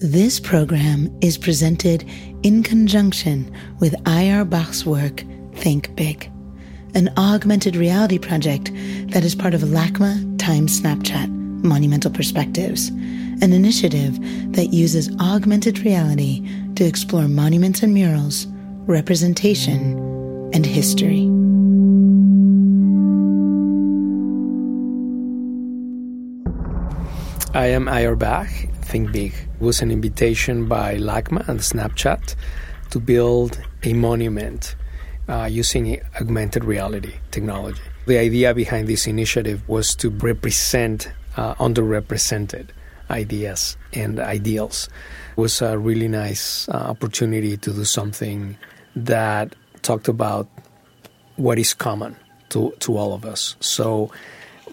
This 0.00 0.38
program 0.38 1.12
is 1.20 1.36
presented 1.36 2.08
in 2.44 2.62
conjunction 2.62 3.52
with 3.80 3.96
IR 4.06 4.44
Bach's 4.44 4.86
work, 4.86 5.24
Think 5.54 5.92
Big, 5.96 6.30
an 6.94 7.12
augmented 7.18 7.74
reality 7.74 8.16
project 8.16 8.70
that 9.08 9.24
is 9.24 9.34
part 9.34 9.54
of 9.54 9.62
LACMA 9.62 10.38
Time 10.38 10.68
Snapchat 10.68 11.28
Monumental 11.64 12.12
Perspectives, 12.12 12.90
an 12.90 13.52
initiative 13.52 14.16
that 14.52 14.72
uses 14.72 15.10
augmented 15.18 15.80
reality 15.80 16.48
to 16.76 16.84
explore 16.84 17.26
monuments 17.26 17.82
and 17.82 17.92
murals, 17.92 18.46
representation, 18.86 19.98
and 20.54 20.64
history. 20.64 21.24
I 27.52 27.66
am 27.66 27.86
Ayar 27.86 28.16
Bach. 28.16 28.48
Think 28.88 29.12
Big 29.12 29.34
it 29.34 29.60
was 29.60 29.82
an 29.82 29.90
invitation 29.90 30.66
by 30.66 30.96
LACMA 30.96 31.46
and 31.46 31.60
Snapchat 31.60 32.34
to 32.88 32.98
build 32.98 33.60
a 33.82 33.92
monument 33.92 34.76
uh, 35.28 35.44
using 35.44 36.00
augmented 36.18 36.64
reality 36.64 37.12
technology. 37.30 37.82
The 38.06 38.16
idea 38.16 38.54
behind 38.54 38.88
this 38.88 39.06
initiative 39.06 39.60
was 39.68 39.94
to 39.96 40.08
represent 40.08 41.12
uh, 41.36 41.54
underrepresented 41.56 42.68
ideas 43.10 43.76
and 43.92 44.18
ideals. 44.20 44.88
It 45.36 45.40
was 45.40 45.60
a 45.60 45.76
really 45.76 46.08
nice 46.08 46.66
uh, 46.70 46.72
opportunity 46.72 47.58
to 47.58 47.70
do 47.70 47.84
something 47.84 48.56
that 48.96 49.54
talked 49.82 50.08
about 50.08 50.48
what 51.36 51.58
is 51.58 51.74
common 51.74 52.16
to, 52.48 52.72
to 52.80 52.96
all 52.96 53.12
of 53.12 53.26
us. 53.26 53.54
So 53.60 54.10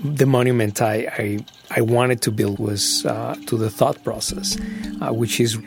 the 0.04 0.26
monument 0.26 0.82
I, 0.82 1.08
I, 1.18 1.46
I 1.72 1.82
wanted 1.82 2.22
to 2.24 2.32
build 2.32 2.60
was 2.60 3.06
uh, 3.06 3.36
to 3.48 3.58
the 3.58 3.70
thought 3.70 4.04
process, 4.04 4.58
uh, 5.02 5.14
which 5.14 5.40
is 5.40 5.58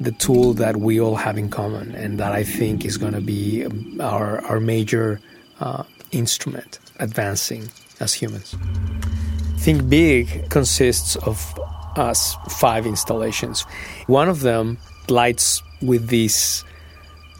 the 0.00 0.12
tool 0.12 0.52
that 0.54 0.76
we 0.76 1.00
all 1.00 1.16
have 1.16 1.36
in 1.36 1.50
common, 1.50 1.94
and 1.94 2.20
that 2.20 2.32
I 2.32 2.44
think 2.44 2.84
is 2.84 2.96
going 2.96 3.14
to 3.14 3.20
be 3.20 3.66
our, 4.00 4.44
our 4.44 4.60
major 4.60 5.20
uh, 5.60 5.82
instrument 6.12 6.78
advancing 7.00 7.68
as 8.00 8.14
humans. 8.14 8.54
Think 9.58 9.88
Big 9.88 10.48
consists 10.50 11.16
of 11.16 11.58
us 11.96 12.36
five 12.48 12.86
installations. 12.86 13.62
One 14.06 14.28
of 14.28 14.40
them 14.40 14.78
lights 15.08 15.62
with 15.82 16.08
this 16.08 16.64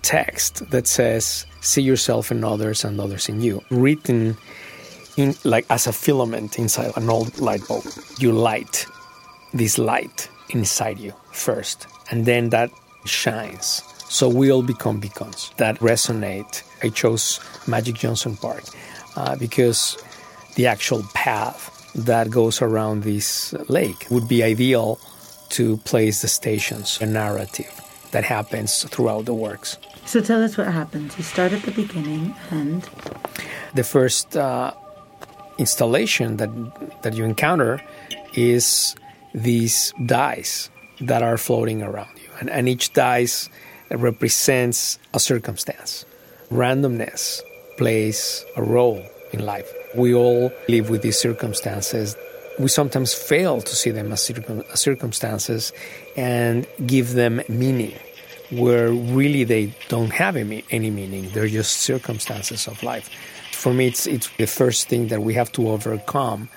text 0.02 0.70
that 0.70 0.86
says, 0.86 1.46
See 1.60 1.82
yourself 1.82 2.30
in 2.30 2.44
others 2.44 2.84
and 2.84 3.00
others 3.00 3.28
in 3.28 3.40
you, 3.42 3.62
written 3.70 4.36
in 5.18 5.34
like 5.44 5.66
as 5.68 5.86
a 5.86 5.92
filament 5.92 6.58
inside 6.58 6.92
an 6.96 7.10
old 7.10 7.38
light 7.40 7.66
bulb. 7.68 7.84
You 8.18 8.32
light 8.32 8.86
this 9.52 9.76
light 9.76 10.28
inside 10.50 10.98
you 10.98 11.12
first, 11.32 11.86
and 12.10 12.24
then 12.24 12.50
that 12.50 12.70
shines. 13.04 13.82
So 14.08 14.28
we 14.28 14.50
all 14.50 14.62
become 14.62 15.00
beacons 15.00 15.50
that 15.58 15.78
resonate. 15.80 16.62
I 16.82 16.88
chose 16.88 17.40
Magic 17.66 17.96
Johnson 17.96 18.36
Park 18.36 18.64
uh, 19.16 19.36
because 19.36 19.98
the 20.54 20.66
actual 20.66 21.02
path 21.14 21.74
that 21.94 22.30
goes 22.30 22.62
around 22.62 23.02
this 23.02 23.52
lake 23.68 24.06
would 24.10 24.28
be 24.28 24.42
ideal 24.42 24.98
to 25.50 25.78
place 25.78 26.22
the 26.22 26.28
stations, 26.28 26.98
a 27.00 27.06
narrative 27.06 27.72
that 28.12 28.24
happens 28.24 28.84
throughout 28.84 29.24
the 29.24 29.34
works. 29.34 29.76
So 30.06 30.20
tell 30.20 30.42
us 30.42 30.56
what 30.56 30.68
happens. 30.68 31.18
You 31.18 31.24
start 31.24 31.52
at 31.52 31.62
the 31.62 31.72
beginning 31.72 32.34
and. 32.50 32.88
The 33.74 33.84
first 33.84 34.36
uh, 34.36 34.72
installation 35.58 36.36
that 36.38 36.50
that 37.02 37.14
you 37.14 37.24
encounter 37.24 37.82
is 38.34 38.94
these 39.34 39.92
dice 40.06 40.70
that 41.00 41.22
are 41.22 41.36
floating 41.36 41.82
around 41.82 42.10
you, 42.16 42.30
and, 42.40 42.50
and 42.50 42.68
each 42.68 42.92
dice 42.92 43.48
represents 43.90 44.98
a 45.14 45.20
circumstance. 45.20 46.04
Randomness 46.50 47.40
plays 47.76 48.44
a 48.56 48.62
role 48.62 49.04
in 49.32 49.44
life. 49.44 49.70
We 49.94 50.14
all 50.14 50.52
live 50.68 50.90
with 50.90 51.02
these 51.02 51.18
circumstances. 51.18 52.16
We 52.58 52.68
sometimes 52.68 53.14
fail 53.14 53.60
to 53.60 53.76
see 53.76 53.90
them 53.90 54.12
as, 54.12 54.22
circum- 54.22 54.64
as 54.72 54.80
circumstances 54.80 55.72
and 56.16 56.66
give 56.86 57.12
them 57.14 57.40
meaning, 57.48 57.94
where 58.50 58.90
really 58.90 59.44
they 59.44 59.72
don't 59.88 60.10
have 60.10 60.36
any, 60.36 60.64
any 60.70 60.90
meaning. 60.90 61.30
They're 61.30 61.48
just 61.48 61.78
circumstances 61.82 62.66
of 62.66 62.82
life 62.82 63.08
for 63.58 63.74
me, 63.74 63.88
it's, 63.88 64.06
it's 64.06 64.28
the 64.36 64.46
first 64.46 64.88
thing 64.88 65.08
that 65.08 65.20
we 65.20 65.34
have 65.34 65.50
to 65.52 65.68
overcome 65.68 66.48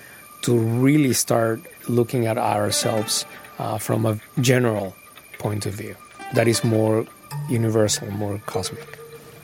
to 0.42 0.56
really 0.56 1.12
start 1.12 1.60
looking 1.88 2.26
at 2.26 2.38
ourselves 2.38 3.26
uh, 3.58 3.76
from 3.76 4.06
a 4.06 4.20
general 4.40 4.94
point 5.38 5.66
of 5.66 5.74
view 5.74 5.96
that 6.34 6.46
is 6.46 6.62
more 6.62 7.04
universal, 7.50 8.08
more 8.12 8.40
cosmic. 8.46 8.98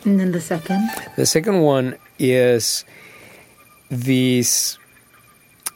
And 0.04 0.20
then 0.20 0.30
the 0.30 0.40
second? 0.40 0.88
The 1.16 1.26
second 1.26 1.60
one 1.62 1.96
is 2.20 2.84
this 3.90 4.78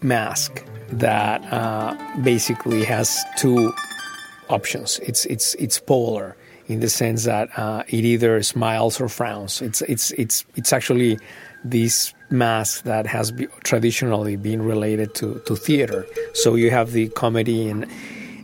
mask 0.03 0.65
that 0.89 1.43
uh, 1.53 1.97
basically 2.23 2.85
has 2.85 3.19
two 3.37 3.73
options. 4.49 5.01
It's 5.01 5.27
it's 5.27 5.55
it's 5.57 5.81
polar 5.81 6.37
in 6.69 6.79
the 6.81 6.89
sense 6.89 7.25
that 7.25 7.51
uh, 7.59 7.83
it 7.89 8.05
either 8.05 8.43
smiles 8.43 9.01
or 9.01 9.09
frowns. 9.09 9.61
It's 9.61 9.83
it's 9.83 10.13
it's 10.13 10.45
it's 10.55 10.73
actually 10.73 11.19
this 11.65 12.15
mask 12.31 12.85
that 12.85 13.07
has 13.07 13.31
be, 13.31 13.47
traditionally 13.63 14.37
been 14.37 14.63
related 14.63 15.15
to, 15.17 15.41
to 15.47 15.57
theater. 15.57 16.07
So 16.35 16.55
you 16.55 16.71
have 16.71 16.93
the 16.93 17.09
comedy 17.09 17.69
and, 17.69 17.87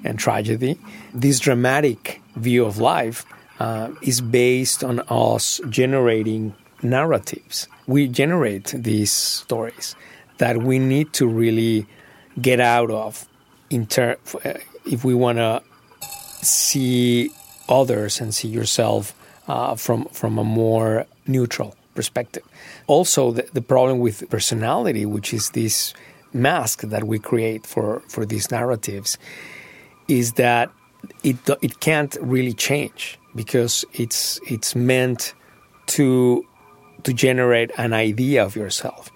and 0.04 0.18
tragedy. 0.18 0.78
This 1.14 1.40
dramatic 1.40 2.22
view 2.36 2.64
of 2.64 2.78
life 2.78 3.24
uh, 3.58 3.90
is 4.02 4.20
based 4.20 4.84
on 4.84 5.00
us 5.08 5.60
generating 5.68 6.54
narratives. 6.82 7.66
We 7.86 8.08
generate 8.08 8.66
these 8.76 9.10
stories 9.10 9.96
that 10.38 10.58
we 10.58 10.78
need 10.78 11.12
to 11.14 11.26
really 11.26 11.86
get 12.40 12.60
out 12.60 12.90
of 12.90 13.26
ter- 13.88 14.18
uh, 14.44 14.54
if 14.86 15.04
we 15.04 15.14
want 15.14 15.38
to 15.38 15.62
see 16.42 17.30
others 17.68 18.20
and 18.20 18.34
see 18.34 18.48
yourself 18.48 19.14
uh, 19.48 19.74
from 19.74 20.04
from 20.06 20.38
a 20.38 20.44
more 20.44 21.06
neutral 21.26 21.74
perspective. 21.94 22.44
Also, 22.88 23.32
the, 23.32 23.46
the 23.52 23.62
problem 23.62 24.00
with 24.00 24.28
personality, 24.30 25.06
which 25.06 25.32
is 25.32 25.50
this 25.50 25.94
mask 26.32 26.80
that 26.80 27.04
we 27.04 27.18
create 27.18 27.66
for, 27.66 28.00
for 28.08 28.26
these 28.26 28.50
narratives, 28.50 29.18
is 30.08 30.32
that 30.32 30.72
it 31.22 31.36
it 31.62 31.80
can't 31.80 32.16
really 32.20 32.54
change 32.54 33.18
because 33.34 33.84
it's 33.92 34.40
it's 34.48 34.74
meant 34.74 35.34
to 35.86 36.44
to 37.04 37.12
generate 37.12 37.70
an 37.78 37.92
idea 37.92 38.44
of 38.44 38.56
yourself, 38.56 39.10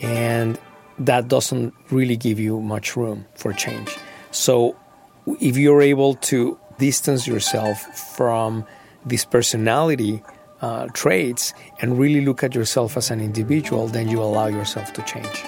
and 0.00 0.58
that 0.98 1.28
doesn't 1.28 1.74
really 1.90 2.16
give 2.16 2.40
you 2.40 2.60
much 2.60 2.96
room 2.96 3.26
for 3.34 3.52
change. 3.52 3.94
So, 4.30 4.76
if 5.40 5.56
you're 5.56 5.82
able 5.82 6.14
to 6.30 6.58
distance 6.78 7.26
yourself 7.26 7.80
from 8.16 8.64
this 9.04 9.24
personality 9.24 10.22
uh, 10.62 10.86
traits 10.94 11.52
and 11.80 11.98
really 11.98 12.24
look 12.24 12.42
at 12.42 12.54
yourself 12.54 12.96
as 12.96 13.10
an 13.10 13.20
individual, 13.20 13.88
then 13.88 14.08
you 14.08 14.20
allow 14.22 14.46
yourself 14.46 14.92
to 14.94 15.02
change. 15.02 15.44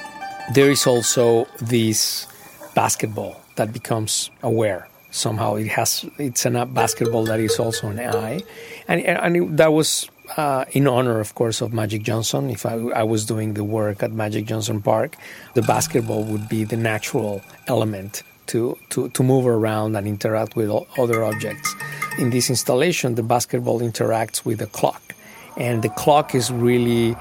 There 0.54 0.70
is 0.70 0.86
also 0.86 1.46
this 1.60 2.26
basketball 2.74 3.40
that 3.56 3.72
becomes 3.72 4.30
aware. 4.42 4.88
Somehow 5.10 5.56
it 5.56 5.68
has 5.68 6.04
it's 6.18 6.44
a 6.44 6.66
basketball 6.66 7.24
that 7.24 7.40
is 7.40 7.58
also 7.58 7.88
an 7.88 7.98
eye, 7.98 8.42
and 8.88 9.00
and 9.02 9.36
it, 9.36 9.56
that 9.56 9.72
was 9.72 10.10
uh, 10.36 10.64
in 10.72 10.86
honor, 10.86 11.20
of 11.20 11.34
course, 11.34 11.60
of 11.60 11.72
Magic 11.72 12.02
Johnson. 12.02 12.50
If 12.50 12.66
I, 12.66 12.74
I, 12.74 13.02
was 13.02 13.24
doing 13.24 13.54
the 13.54 13.64
work 13.64 14.02
at 14.02 14.12
Magic 14.12 14.44
Johnson 14.44 14.82
Park, 14.82 15.16
the 15.54 15.62
basketball 15.62 16.24
would 16.24 16.48
be 16.48 16.64
the 16.64 16.76
natural 16.76 17.42
element 17.66 18.22
to, 18.48 18.76
to, 18.90 19.08
to 19.10 19.22
move 19.22 19.46
around 19.46 19.96
and 19.96 20.06
interact 20.06 20.56
with 20.56 20.70
other 20.98 21.24
objects. 21.24 21.74
In 22.18 22.30
this 22.30 22.50
installation, 22.50 23.14
the 23.14 23.22
basketball 23.22 23.80
interacts 23.80 24.44
with 24.44 24.58
the 24.58 24.66
clock, 24.66 25.14
and 25.56 25.82
the 25.82 25.88
clock 25.88 26.34
is 26.34 26.50
really 26.50 27.14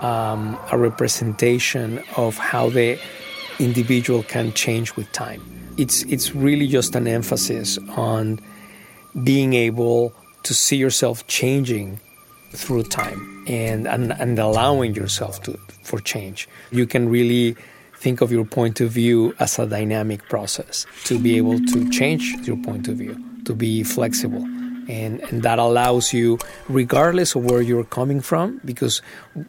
um, 0.00 0.56
a 0.70 0.78
representation 0.78 2.00
of 2.16 2.38
how 2.38 2.70
the 2.70 2.98
individual 3.58 4.22
can 4.22 4.52
change 4.52 4.94
with 4.94 5.10
time. 5.12 5.42
It's, 5.76 6.02
it's 6.04 6.36
really 6.36 6.68
just 6.68 6.94
an 6.94 7.08
emphasis 7.08 7.78
on 7.96 8.38
being 9.24 9.54
able 9.54 10.12
to 10.44 10.54
see 10.54 10.76
yourself 10.76 11.26
changing 11.26 11.98
through 12.52 12.84
time 12.84 13.44
and, 13.48 13.88
and, 13.88 14.12
and 14.12 14.38
allowing 14.38 14.94
yourself 14.94 15.42
to, 15.42 15.58
for 15.82 15.98
change. 15.98 16.48
You 16.70 16.86
can 16.86 17.08
really 17.08 17.56
think 17.96 18.20
of 18.20 18.30
your 18.30 18.44
point 18.44 18.80
of 18.80 18.90
view 18.90 19.34
as 19.40 19.58
a 19.58 19.66
dynamic 19.66 20.28
process 20.28 20.86
to 21.04 21.18
be 21.18 21.36
able 21.38 21.58
to 21.58 21.90
change 21.90 22.34
your 22.46 22.56
point 22.58 22.86
of 22.86 22.96
view, 22.98 23.16
to 23.44 23.54
be 23.54 23.82
flexible. 23.82 24.44
And, 24.86 25.20
and 25.30 25.42
that 25.42 25.58
allows 25.58 26.12
you, 26.12 26.38
regardless 26.68 27.34
of 27.34 27.44
where 27.44 27.62
you're 27.62 27.84
coming 27.84 28.20
from, 28.20 28.60
because, 28.66 29.00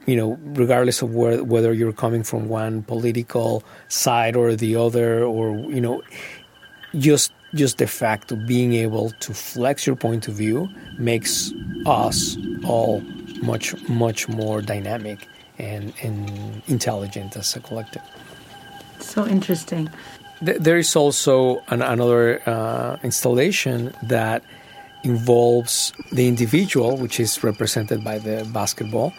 you 0.05 0.15
know, 0.15 0.39
regardless 0.41 1.01
of 1.01 1.13
where, 1.13 1.43
whether 1.43 1.73
you're 1.73 1.91
coming 1.91 2.23
from 2.23 2.47
one 2.47 2.83
political 2.83 3.61
side 3.89 4.37
or 4.37 4.55
the 4.55 4.77
other, 4.77 5.25
or, 5.25 5.57
you 5.69 5.81
know, 5.81 6.01
just 6.97 7.33
just 7.53 7.77
the 7.77 7.87
fact 7.87 8.31
of 8.31 8.45
being 8.45 8.73
able 8.73 9.11
to 9.11 9.33
flex 9.33 9.87
your 9.87 9.95
point 9.95 10.27
of 10.27 10.35
view 10.35 10.69
makes 10.99 11.53
us 11.85 12.37
all 12.65 13.01
much, 13.41 13.73
much 13.87 14.27
more 14.27 14.61
dynamic 14.61 15.27
and, 15.57 15.93
and 16.03 16.61
intelligent 16.67 17.35
as 17.37 17.55
a 17.55 17.61
collective. 17.61 18.01
So 18.99 19.25
interesting. 19.25 19.89
There 20.45 20.77
is 20.77 20.95
also 20.95 21.63
an, 21.67 21.81
another 21.81 22.41
uh, 22.47 22.97
installation 23.03 23.93
that 24.03 24.43
involves 25.03 25.91
the 26.11 26.27
individual, 26.27 26.97
which 26.97 27.19
is 27.19 27.43
represented 27.43 28.03
by 28.03 28.19
the 28.19 28.47
basketball, 28.53 29.13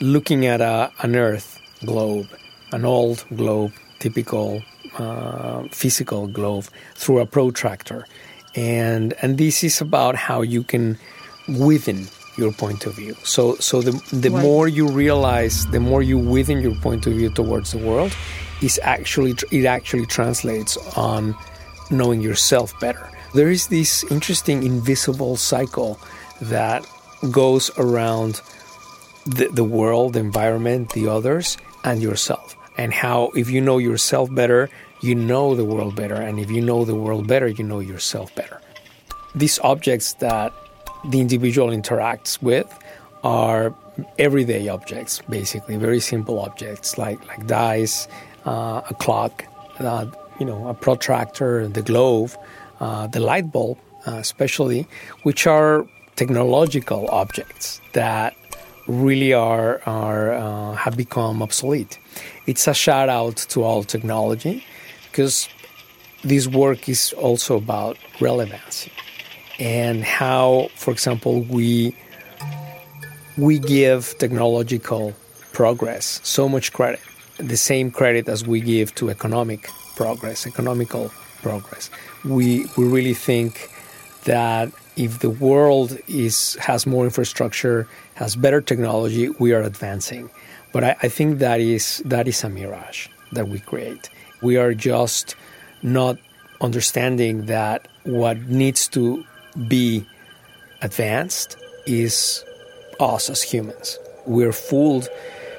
looking 0.00 0.46
at 0.46 0.60
a, 0.60 0.90
an 1.00 1.16
Earth 1.16 1.58
globe, 1.84 2.28
an 2.72 2.84
old 2.84 3.24
globe, 3.34 3.72
typical 4.00 4.62
uh, 4.98 5.62
physical 5.72 6.26
globe, 6.26 6.64
through 6.94 7.20
a 7.20 7.26
protractor. 7.26 8.06
And, 8.54 9.14
and 9.22 9.38
this 9.38 9.64
is 9.64 9.80
about 9.80 10.16
how 10.16 10.42
you 10.42 10.62
can 10.62 10.98
within 11.48 12.06
your 12.36 12.52
point 12.52 12.84
of 12.86 12.96
view. 12.96 13.14
So, 13.22 13.56
so 13.56 13.80
the, 13.80 13.92
the 14.14 14.30
more 14.30 14.68
you 14.68 14.88
realize, 14.88 15.66
the 15.66 15.80
more 15.80 16.02
you 16.02 16.18
within 16.18 16.60
your 16.60 16.74
point 16.76 17.06
of 17.06 17.14
view 17.14 17.30
towards 17.30 17.72
the 17.72 17.78
world, 17.78 18.14
is 18.62 18.80
actually 18.82 19.34
it 19.50 19.66
actually 19.66 20.06
translates 20.06 20.76
on 20.96 21.34
knowing 21.90 22.20
yourself 22.20 22.78
better. 22.80 23.10
There 23.34 23.50
is 23.50 23.68
this 23.68 24.04
interesting 24.10 24.62
invisible 24.62 25.36
cycle 25.36 25.98
that 26.40 26.86
goes 27.30 27.70
around 27.78 28.40
the, 29.26 29.48
the 29.48 29.64
world, 29.64 30.14
the 30.14 30.20
environment, 30.20 30.92
the 30.92 31.08
others, 31.08 31.58
and 31.84 32.00
yourself. 32.00 32.56
And 32.78 32.92
how, 32.92 33.30
if 33.34 33.50
you 33.50 33.60
know 33.60 33.78
yourself 33.78 34.32
better, 34.34 34.70
you 35.00 35.14
know 35.14 35.54
the 35.54 35.64
world 35.64 35.96
better. 35.96 36.14
And 36.14 36.38
if 36.38 36.50
you 36.50 36.60
know 36.60 36.84
the 36.84 36.94
world 36.94 37.26
better, 37.26 37.48
you 37.48 37.64
know 37.64 37.80
yourself 37.80 38.34
better. 38.34 38.60
These 39.34 39.58
objects 39.60 40.14
that 40.14 40.52
the 41.08 41.20
individual 41.20 41.68
interacts 41.68 42.40
with 42.42 42.66
are 43.22 43.74
everyday 44.18 44.68
objects, 44.68 45.22
basically, 45.28 45.76
very 45.76 46.00
simple 46.00 46.38
objects 46.38 46.98
like, 46.98 47.24
like 47.26 47.46
dice, 47.46 48.08
a 48.46 48.94
clock, 48.98 49.44
uh, 49.78 50.06
you 50.38 50.46
know, 50.46 50.68
a 50.68 50.74
protractor, 50.74 51.68
the 51.68 51.82
globe, 51.82 52.30
uh, 52.80 53.06
the 53.06 53.20
light 53.20 53.50
bulb, 53.52 53.78
uh, 54.06 54.12
especially, 54.12 54.86
which 55.22 55.46
are 55.46 55.86
technological 56.16 57.08
objects 57.10 57.80
that 57.92 58.34
really 58.86 59.32
are, 59.32 59.80
are 59.86 60.32
uh, 60.32 60.74
have 60.74 60.96
become 60.96 61.42
obsolete. 61.42 61.98
It's 62.46 62.66
a 62.68 62.74
shout 62.74 63.08
out 63.08 63.36
to 63.48 63.62
all 63.64 63.82
technology 63.82 64.64
because 65.10 65.48
this 66.22 66.46
work 66.46 66.88
is 66.88 67.12
also 67.14 67.56
about 67.56 67.98
relevancy 68.20 68.92
and 69.58 70.04
how, 70.04 70.68
for 70.74 70.90
example, 70.90 71.42
we 71.42 71.94
we 73.36 73.58
give 73.58 74.16
technological 74.18 75.14
progress 75.52 76.20
so 76.22 76.48
much 76.48 76.72
credit, 76.72 77.00
the 77.38 77.56
same 77.56 77.90
credit 77.90 78.28
as 78.28 78.46
we 78.46 78.60
give 78.60 78.94
to 78.96 79.10
economic 79.10 79.68
progress, 79.96 80.46
economical 80.46 81.10
progress. 81.42 81.90
We 82.24 82.66
we 82.76 82.86
really 82.86 83.14
think 83.14 83.70
that 84.24 84.72
if 84.96 85.20
the 85.20 85.30
world 85.30 85.98
is 86.08 86.56
has 86.60 86.86
more 86.86 87.04
infrastructure, 87.04 87.86
has 88.14 88.36
better 88.36 88.60
technology, 88.60 89.28
we 89.38 89.52
are 89.52 89.62
advancing. 89.62 90.30
But 90.72 90.84
I, 90.84 90.96
I 91.02 91.08
think 91.08 91.38
that 91.38 91.60
is 91.60 92.02
that 92.04 92.26
is 92.28 92.42
a 92.44 92.48
mirage 92.48 93.08
that 93.32 93.48
we 93.48 93.60
create. 93.60 94.10
We 94.42 94.56
are 94.56 94.74
just 94.74 95.36
not 95.82 96.18
understanding 96.60 97.46
that 97.46 97.88
what 98.04 98.38
needs 98.48 98.88
to 98.88 99.24
be 99.68 100.04
advanced 100.82 101.56
is 101.86 102.44
us 103.00 103.30
as 103.30 103.42
humans. 103.42 103.98
We're 104.26 104.52
fooled 104.52 105.08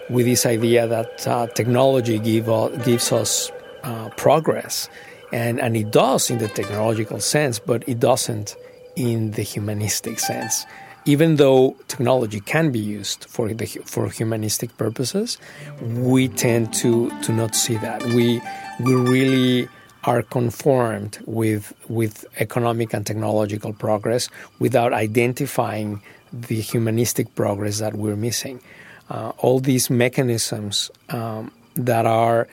with 0.10 0.26
this 0.26 0.46
idea 0.46 0.88
that 0.88 1.28
uh, 1.28 1.48
technology 1.48 2.20
give, 2.20 2.50
uh, 2.50 2.68
gives 2.86 3.12
us 3.12 3.52
uh, 3.84 4.10
progress, 4.10 4.90
and, 5.32 5.60
and 5.60 5.76
it 5.76 5.92
does 5.92 6.30
in 6.30 6.38
the 6.38 6.48
technological 6.48 7.20
sense, 7.20 7.60
but 7.60 7.88
it 7.88 8.00
doesn't 8.00 8.56
in 8.96 9.32
the 9.32 9.44
humanistic 9.44 10.20
sense. 10.20 10.66
Even 11.06 11.38
though 11.38 11.76
technology 11.88 12.42
can 12.42 12.72
be 12.72 12.80
used 12.80 13.26
for 13.26 13.48
the, 13.54 13.66
for 13.86 14.10
humanistic 14.10 14.76
purposes, 14.78 15.38
we 15.82 16.28
tend 16.28 16.74
to, 16.74 17.10
to 17.22 17.32
not 17.32 17.56
see 17.56 17.78
that. 17.78 18.04
We 18.04 18.42
we 18.80 18.94
really 18.94 19.70
are 20.04 20.22
conformed 20.22 21.20
with 21.26 21.74
with 21.88 22.26
economic 22.40 22.94
and 22.94 23.06
technological 23.06 23.74
progress 23.74 24.30
without 24.60 24.94
identifying 24.94 26.02
the 26.34 26.60
humanistic 26.60 27.34
progress 27.36 27.80
that 27.80 27.94
we're 27.96 28.16
missing. 28.16 28.62
Uh, 29.10 29.32
all 29.38 29.60
these 29.60 29.90
mechanisms 29.90 30.92
um, 31.10 31.52
that 31.76 32.06
are 32.06 32.48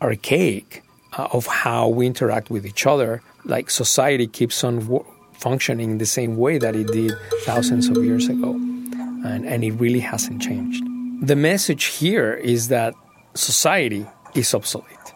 archaic 0.00 0.84
uh, 1.16 1.28
of 1.32 1.46
how 1.46 1.88
we 1.88 2.06
interact 2.06 2.50
with 2.50 2.64
each 2.64 2.86
other, 2.86 3.22
like 3.44 3.70
society 3.70 4.26
keeps 4.26 4.62
on 4.62 4.78
w- 4.80 5.04
functioning 5.32 5.98
the 5.98 6.06
same 6.06 6.36
way 6.36 6.58
that 6.58 6.76
it 6.76 6.88
did 6.88 7.12
thousands 7.42 7.88
of 7.88 8.04
years 8.04 8.28
ago, 8.28 8.52
and, 8.52 9.46
and 9.46 9.64
it 9.64 9.72
really 9.72 10.00
hasn't 10.00 10.42
changed. 10.42 10.84
The 11.20 11.36
message 11.36 11.84
here 11.84 12.34
is 12.34 12.68
that 12.68 12.94
society 13.34 14.06
is 14.34 14.54
obsolete 14.54 15.12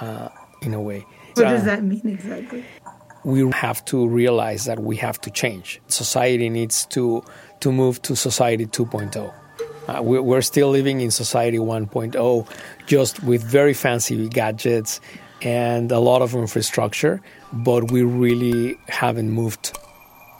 uh, 0.00 0.28
in 0.62 0.74
a 0.74 0.80
way. 0.80 1.06
What 1.34 1.44
does 1.44 1.64
that 1.64 1.82
mean 1.82 2.02
exactly? 2.04 2.64
We 3.24 3.48
have 3.50 3.84
to 3.86 4.06
realize 4.06 4.64
that 4.66 4.80
we 4.80 4.96
have 4.96 5.20
to 5.22 5.30
change. 5.30 5.80
Society 5.88 6.48
needs 6.48 6.86
to 6.86 7.22
to 7.60 7.72
move 7.72 8.02
to 8.02 8.14
society 8.14 8.66
2.0. 8.66 9.32
Uh, 9.88 10.00
we're 10.02 10.42
still 10.42 10.70
living 10.70 11.00
in 11.00 11.10
society 11.10 11.58
1.0, 11.58 12.48
just 12.86 13.22
with 13.22 13.42
very 13.42 13.74
fancy 13.74 14.28
gadgets 14.28 15.00
and 15.42 15.92
a 15.92 15.98
lot 15.98 16.22
of 16.22 16.34
infrastructure, 16.34 17.20
but 17.52 17.90
we 17.90 18.02
really 18.02 18.78
haven't 18.88 19.30
moved. 19.30 19.76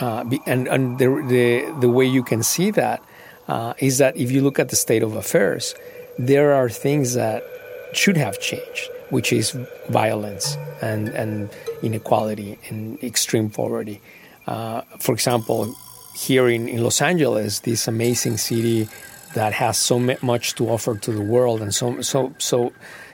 Uh, 0.01 0.25
and 0.47 0.67
and 0.69 0.99
the, 0.99 1.09
the, 1.29 1.81
the 1.81 1.89
way 1.89 2.05
you 2.05 2.23
can 2.23 2.43
see 2.43 2.71
that 2.71 3.03
uh, 3.49 3.75
is 3.79 3.99
that 3.99 4.17
if 4.17 4.31
you 4.31 4.41
look 4.41 4.59
at 4.59 4.71
the 4.71 4.77
state 4.77 5.03
of 5.03 5.15
affairs, 5.15 5.75
there 6.19 6.55
are 6.55 6.69
things 6.69 7.15
that 7.15 7.45
should 7.93 8.17
have 8.17 8.41
changed 8.41 8.91
which 9.11 9.33
is 9.33 9.57
violence 9.89 10.57
and, 10.83 11.09
and 11.11 11.51
inequality 11.83 12.59
and 12.69 13.03
extreme 13.03 13.51
poverty. 13.51 14.01
Uh, 14.47 14.83
for 14.99 15.13
example, 15.13 15.75
here 16.17 16.49
in, 16.49 16.69
in 16.69 16.83
Los 16.83 17.01
Angeles, 17.01 17.61
this 17.61 17.87
amazing 17.89 18.37
city 18.37 18.89
that 19.35 19.53
has 19.53 19.79
so 19.79 19.99
much 20.23 20.55
to 20.57 20.69
offer 20.69 20.97
to 20.97 21.13
the 21.13 21.23
world 21.23 21.61
and 21.61 21.75
so, 21.75 22.01
so, 22.01 22.35
so, 22.39 22.73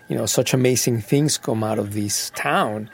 you 0.08 0.16
know, 0.16 0.26
such 0.26 0.54
amazing 0.54 1.00
things 1.00 1.38
come 1.38 1.64
out 1.64 1.78
of 1.78 1.92
this 1.92 2.30
town. 2.30 2.90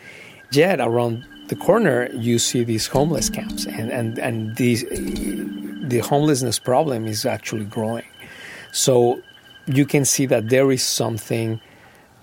Yet 0.53 0.81
around 0.81 1.25
the 1.49 1.57
corner, 1.57 2.09
you 2.13 2.39
see 2.39 2.65
these 2.65 2.87
homeless 2.87 3.29
camps, 3.29 3.67
and, 3.67 3.91
and, 3.91 4.19
and 4.19 4.57
these, 4.57 4.83
the 4.83 6.01
homelessness 6.05 6.59
problem 6.59 7.07
is 7.07 7.27
actually 7.27 7.65
growing. 7.65 8.05
So 8.73 9.21
you 9.67 9.87
can 9.87 10.05
see 10.05 10.27
that 10.27 10.49
there 10.49 10.71
is 10.71 10.83
something 10.83 11.61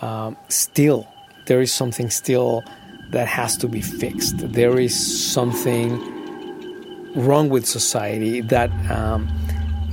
um, 0.02 0.36
still 0.50 1.08
there 1.46 1.62
is 1.62 1.72
something 1.72 2.10
still 2.10 2.64
that 3.12 3.28
has 3.28 3.58
to 3.58 3.68
be 3.68 3.82
fixed. 3.82 4.38
There 4.38 4.80
is 4.80 4.96
something 5.32 5.92
wrong 7.16 7.50
with 7.50 7.66
society 7.66 8.42
that 8.42 8.72
um, 8.90 9.28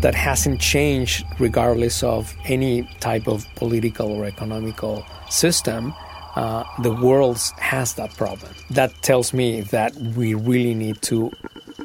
that 0.01 0.15
hasn't 0.15 0.61
changed, 0.61 1.25
regardless 1.39 2.03
of 2.03 2.35
any 2.45 2.83
type 3.01 3.27
of 3.29 3.47
political 3.57 4.11
or 4.11 4.25
economical 4.25 5.05
system. 5.29 5.95
Uh, 6.37 6.65
the 6.83 6.93
world 6.93 7.39
has 7.59 7.95
that 7.95 8.17
problem. 8.17 8.53
That 8.71 8.95
tells 9.03 9.33
me 9.33 9.63
that 9.63 9.95
we 10.17 10.35
really 10.35 10.75
need 10.75 11.03
to 11.03 11.33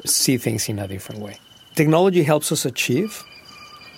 see 0.04 0.36
things 0.38 0.68
in 0.68 0.78
a 0.78 0.86
different 0.86 1.20
way. 1.20 1.38
Technology 1.74 2.22
helps 2.22 2.52
us 2.52 2.64
achieve 2.64 3.24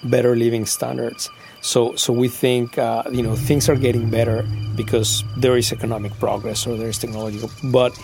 better 0.05 0.35
living 0.35 0.65
standards 0.65 1.29
so, 1.61 1.97
so 1.97 2.13
we 2.13 2.29
think 2.29 2.79
uh, 2.79 3.03
you 3.11 3.23
know 3.23 3.35
things 3.35 3.69
are 3.69 3.77
getting 3.77 4.11
better 4.11 4.47
because 4.77 5.25
there 5.37 5.57
is 5.57 5.73
economic 5.73 6.13
progress 6.19 6.67
or 6.67 6.77
there 6.77 6.89
is 6.89 6.99
technological. 6.99 7.51
But 7.65 7.99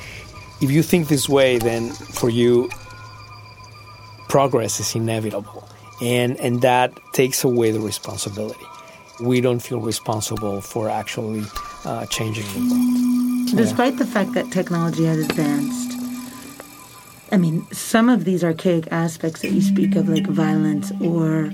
if 0.60 0.70
you 0.70 0.82
think 0.82 1.08
this 1.08 1.28
way, 1.28 1.58
then 1.58 1.90
for 1.90 2.30
you, 2.30 2.68
progress 4.28 4.80
is 4.80 4.94
inevitable, 4.94 5.68
and 6.00 6.38
and 6.40 6.62
that 6.62 6.92
takes 7.12 7.44
away 7.44 7.70
the 7.70 7.80
responsibility. 7.80 8.66
We 9.20 9.40
don't 9.40 9.60
feel 9.60 9.80
responsible 9.80 10.60
for 10.60 10.88
actually 10.88 11.44
uh, 11.84 12.06
changing 12.06 12.44
the 12.52 12.74
world. 12.74 13.56
Despite 13.56 13.98
the 13.98 14.06
fact 14.06 14.32
that 14.32 14.50
technology 14.50 15.04
has 15.04 15.18
advanced, 15.18 15.92
I 17.30 17.36
mean, 17.36 17.64
some 17.70 18.08
of 18.08 18.24
these 18.24 18.42
archaic 18.42 18.88
aspects 18.90 19.42
that 19.42 19.52
you 19.52 19.62
speak 19.62 19.94
of, 19.94 20.08
like 20.08 20.26
violence 20.26 20.90
or 21.00 21.52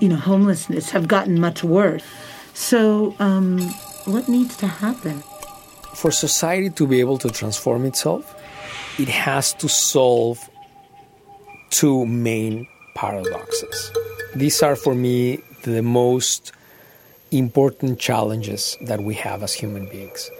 you 0.00 0.08
know, 0.08 0.16
homelessness 0.16 0.90
have 0.90 1.08
gotten 1.08 1.40
much 1.40 1.64
worse. 1.64 2.04
So, 2.52 3.14
um, 3.18 3.58
what 4.04 4.28
needs 4.28 4.56
to 4.58 4.66
happen? 4.66 5.22
For 5.94 6.10
society 6.10 6.70
to 6.70 6.86
be 6.86 7.00
able 7.00 7.18
to 7.18 7.30
transform 7.30 7.84
itself, 7.84 8.34
it 8.98 9.08
has 9.08 9.54
to 9.54 9.68
solve 9.68 10.38
two 11.70 12.06
main 12.06 12.66
paradoxes. 13.04 13.92
These 14.34 14.62
are 14.62 14.76
for 14.76 14.94
me 14.94 15.40
the 15.62 15.82
most 15.82 16.52
important 17.30 17.98
challenges 17.98 18.78
that 18.88 19.00
we 19.00 19.14
have 19.14 19.42
as 19.42 19.52
human 19.52 19.86
beings. 19.86 20.30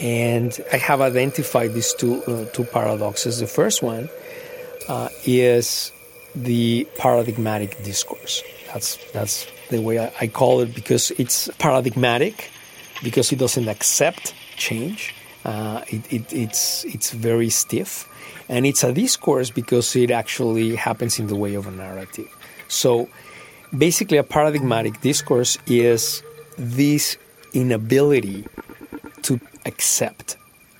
And 0.00 0.58
I 0.72 0.78
have 0.78 1.00
identified 1.00 1.72
these 1.74 1.92
two, 1.94 2.22
uh, 2.24 2.44
two 2.52 2.64
paradoxes. 2.64 3.38
The 3.38 3.46
first 3.46 3.82
one 3.82 4.08
uh, 4.88 5.08
is 5.24 5.92
the 6.34 6.86
paradigmatic 6.96 7.82
discourse. 7.84 8.42
That's, 8.72 8.98
that's 9.12 9.46
the 9.68 9.80
way 9.80 9.98
I, 9.98 10.12
I 10.20 10.26
call 10.26 10.60
it 10.60 10.74
because 10.74 11.10
it's 11.12 11.48
paradigmatic, 11.58 12.50
because 13.02 13.32
it 13.32 13.38
doesn't 13.38 13.68
accept 13.68 14.34
change. 14.56 15.14
Uh, 15.44 15.82
it, 15.88 16.12
it, 16.12 16.32
it's, 16.32 16.84
it's 16.84 17.12
very 17.12 17.50
stiff. 17.50 18.08
And 18.48 18.66
it's 18.66 18.84
a 18.84 18.92
discourse 18.92 19.50
because 19.50 19.94
it 19.96 20.10
actually 20.10 20.74
happens 20.74 21.18
in 21.18 21.28
the 21.28 21.36
way 21.36 21.54
of 21.54 21.66
a 21.66 21.70
narrative. 21.70 22.28
So 22.68 23.08
basically, 23.76 24.18
a 24.18 24.22
paradigmatic 24.22 25.00
discourse 25.00 25.58
is 25.66 26.22
this 26.58 27.16
inability 27.52 28.46
to 29.22 29.40
accept 29.66 30.36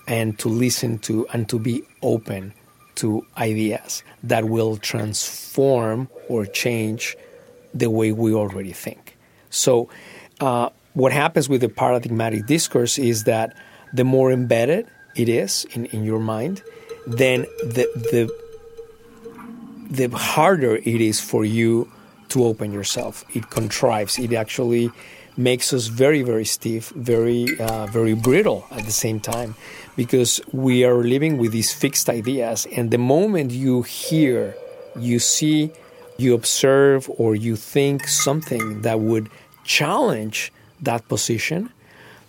and 0.07 0.37
to 0.39 0.49
listen 0.49 0.99
to 0.99 1.27
and 1.33 1.47
to 1.49 1.59
be 1.59 1.83
open 2.01 2.53
to 2.95 3.25
ideas 3.37 4.03
that 4.23 4.45
will 4.45 4.77
transform 4.77 6.07
or 6.27 6.45
change 6.45 7.15
the 7.73 7.89
way 7.89 8.11
we 8.11 8.33
already 8.33 8.73
think. 8.73 9.17
So, 9.49 9.89
uh, 10.39 10.69
what 10.93 11.13
happens 11.13 11.47
with 11.47 11.61
the 11.61 11.69
paradigmatic 11.69 12.45
discourse 12.47 12.99
is 12.99 13.23
that 13.23 13.55
the 13.93 14.03
more 14.03 14.31
embedded 14.31 14.87
it 15.15 15.27
is 15.27 15.65
in, 15.71 15.85
in 15.87 16.03
your 16.03 16.19
mind, 16.19 16.63
then 17.05 17.41
the, 17.63 17.87
the, 18.11 18.29
the 19.89 20.15
harder 20.15 20.75
it 20.77 21.01
is 21.01 21.19
for 21.19 21.43
you 21.43 21.91
to 22.29 22.45
open 22.45 22.71
yourself. 22.71 23.25
It 23.35 23.49
contrives, 23.49 24.17
it 24.17 24.33
actually 24.33 24.91
makes 25.37 25.73
us 25.73 25.87
very, 25.87 26.21
very 26.23 26.45
stiff, 26.45 26.89
very, 26.89 27.47
uh, 27.59 27.87
very 27.87 28.13
brittle 28.13 28.65
at 28.71 28.85
the 28.85 28.91
same 28.91 29.19
time, 29.19 29.55
because 29.95 30.41
we 30.51 30.83
are 30.85 31.03
living 31.03 31.37
with 31.37 31.51
these 31.51 31.73
fixed 31.73 32.09
ideas. 32.09 32.67
And 32.75 32.91
the 32.91 32.97
moment 32.97 33.51
you 33.51 33.81
hear, 33.81 34.55
you 34.97 35.19
see, 35.19 35.71
you 36.17 36.33
observe, 36.33 37.09
or 37.17 37.35
you 37.35 37.55
think 37.55 38.07
something 38.07 38.81
that 38.83 38.99
would 38.99 39.29
challenge 39.63 40.51
that 40.81 41.07
position, 41.07 41.69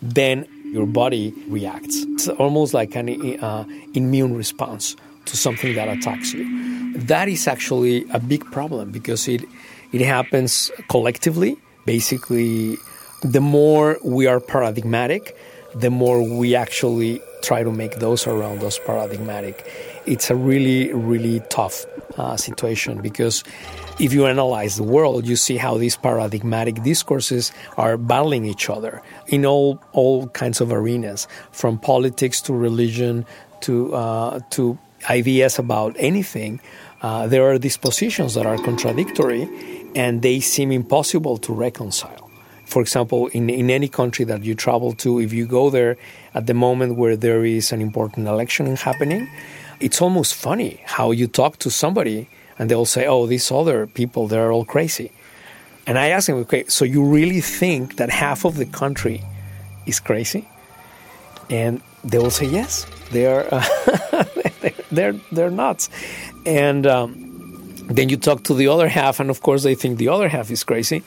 then 0.00 0.47
your 0.73 0.87
body 0.87 1.35
reacts. 1.49 2.05
It's 2.14 2.29
almost 2.29 2.75
like 2.75 2.97
an 2.97 3.38
uh, 3.41 3.64
immune 3.95 4.35
response 4.37 4.97
to 5.26 5.37
something 5.37 5.75
that 5.75 5.88
attacks 5.88 6.33
you. 6.33 6.45
That 6.99 7.29
is 7.29 7.47
actually 7.47 8.05
a 8.11 8.19
big 8.19 8.45
problem 8.50 8.91
because 8.91 9.29
it 9.29 9.45
it 9.93 10.00
happens 10.00 10.71
collectively. 10.88 11.57
Basically, 11.85 12.76
the 13.23 13.41
more 13.41 13.99
we 14.02 14.26
are 14.26 14.41
paradigmatic, 14.41 15.37
the 15.75 15.91
more 15.91 16.23
we 16.23 16.55
actually 16.55 17.21
try 17.43 17.62
to 17.62 17.71
make 17.71 17.97
those 17.97 18.26
around 18.26 18.62
us 18.62 18.79
paradigmatic. 18.87 19.67
It's 20.07 20.31
a 20.31 20.35
really, 20.35 20.93
really 20.93 21.41
tough 21.50 21.85
uh, 22.19 22.37
situation 22.37 23.00
because 23.00 23.45
if 23.99 24.12
you 24.12 24.26
analyze 24.26 24.76
the 24.76 24.83
world, 24.83 25.26
you 25.26 25.37
see 25.37 25.57
how 25.57 25.76
these 25.76 25.97
paradigmatic 25.97 26.83
discourses 26.83 27.52
are 27.76 27.97
battling 27.97 28.45
each 28.45 28.69
other 28.71 29.02
in 29.28 29.45
all 29.47 29.81
all 29.92 30.28
kinds 30.28 30.61
of 30.61 30.73
arenas, 30.73 31.28
from 31.52 31.78
politics 31.78 32.40
to 32.42 32.52
religion 32.52 33.25
to 33.61 33.95
uh, 33.95 34.40
to 34.50 34.78
ideas 35.11 35.59
about 35.59 35.97
anything. 35.99 36.61
Uh, 37.02 37.26
there 37.26 37.49
are 37.50 37.59
these 37.59 37.76
positions 37.76 38.35
that 38.35 38.47
are 38.47 38.57
contradictory, 38.59 39.49
and 39.95 40.23
they 40.23 40.40
seem 40.40 40.71
impossible 40.71 41.37
to 41.38 41.52
reconcile. 41.52 42.31
For 42.64 42.81
example, 42.81 43.26
in, 43.28 43.50
in 43.50 43.69
any 43.69 43.88
country 43.88 44.25
that 44.25 44.45
you 44.45 44.54
travel 44.54 44.95
to, 44.95 45.21
if 45.21 45.33
you 45.33 45.47
go 45.47 45.69
there 45.69 45.99
at 46.35 46.47
the 46.47 46.54
moment 46.54 46.97
where 46.97 47.16
there 47.16 47.45
is 47.45 47.73
an 47.73 47.83
important 47.83 48.26
election 48.28 48.64
happening, 48.76 49.28
it's 49.83 50.01
almost 50.01 50.35
funny 50.35 50.81
how 50.85 51.11
you 51.11 51.27
talk 51.27 51.59
to 51.59 51.71
somebody 51.71 52.29
and 52.59 52.71
they'll 52.71 52.87
say, 52.87 53.07
"Oh, 53.07 53.27
these 53.27 53.51
other 53.51 53.87
people, 53.87 54.29
they're 54.29 54.53
all 54.53 54.65
crazy." 54.65 55.11
And 55.87 55.99
I 55.99 56.09
ask 56.09 56.27
them, 56.27 56.37
"Okay, 56.47 56.65
so 56.69 56.85
you 56.85 57.03
really 57.03 57.41
think 57.41 57.97
that 57.97 58.11
half 58.11 58.45
of 58.45 58.57
the 58.57 58.67
country 58.67 59.23
is 59.87 59.99
crazy?" 60.01 60.49
And 61.51 61.83
they 62.05 62.19
will 62.19 62.31
say, 62.31 62.47
"Yes, 62.47 62.87
they 63.11 63.27
are. 63.27 63.47
Uh, 63.51 64.25
they're 64.93 65.17
they're 65.33 65.51
nuts." 65.51 65.91
And 66.47 66.87
um, 66.87 67.11
then 67.89 68.09
you 68.09 68.17
talk 68.17 68.45
to 68.45 68.55
the 68.55 68.69
other 68.69 68.89
half, 68.89 69.21
and 69.21 69.31
of 69.31 69.43
course, 69.43 69.62
they 69.62 69.75
think 69.75 69.99
the 69.99 70.09
other 70.09 70.29
half 70.29 70.51
is 70.51 70.65
crazy. 70.65 71.03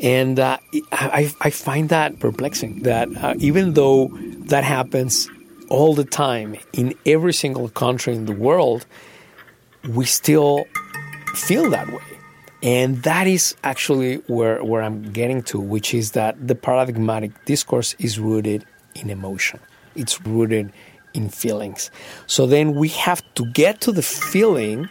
And 0.00 0.38
uh, 0.38 0.58
I, 0.92 1.32
I 1.40 1.50
find 1.50 1.88
that 1.88 2.18
perplexing. 2.20 2.82
That 2.82 3.08
uh, 3.16 3.34
even 3.38 3.74
though 3.74 4.10
that 4.50 4.64
happens 4.64 5.28
all 5.70 5.94
the 5.94 6.04
time 6.04 6.56
in 6.72 6.94
every 7.06 7.32
single 7.32 7.68
country 7.68 8.14
in 8.14 8.26
the 8.26 8.32
world, 8.32 8.86
we 9.88 10.04
still 10.04 10.64
feel 11.34 11.70
that 11.70 11.88
way. 11.88 12.02
And 12.62 13.02
that 13.04 13.26
is 13.26 13.54
actually 13.62 14.16
where, 14.26 14.64
where 14.64 14.82
I'm 14.82 15.12
getting 15.12 15.42
to, 15.44 15.60
which 15.60 15.94
is 15.94 16.12
that 16.12 16.48
the 16.48 16.54
paradigmatic 16.54 17.44
discourse 17.44 17.94
is 17.98 18.18
rooted 18.18 18.64
in 18.94 19.10
emotion, 19.10 19.60
it's 19.94 20.20
rooted 20.22 20.72
in 21.14 21.28
feelings. 21.28 21.90
So 22.26 22.46
then 22.46 22.74
we 22.74 22.88
have 22.88 23.22
to 23.34 23.46
get 23.46 23.80
to 23.82 23.92
the 23.92 24.02
feeling 24.02 24.88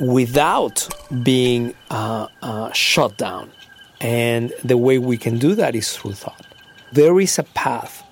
without 0.00 0.88
being 1.22 1.74
uh, 1.90 2.28
uh, 2.42 2.72
shut 2.72 3.16
down. 3.16 3.50
And 4.00 4.52
the 4.64 4.76
way 4.76 4.98
we 4.98 5.16
can 5.16 5.38
do 5.38 5.54
that 5.54 5.74
is 5.74 5.96
through 5.96 6.12
thought. 6.12 6.46
There 6.92 7.18
is 7.20 7.38
a 7.38 7.42
path 7.42 8.02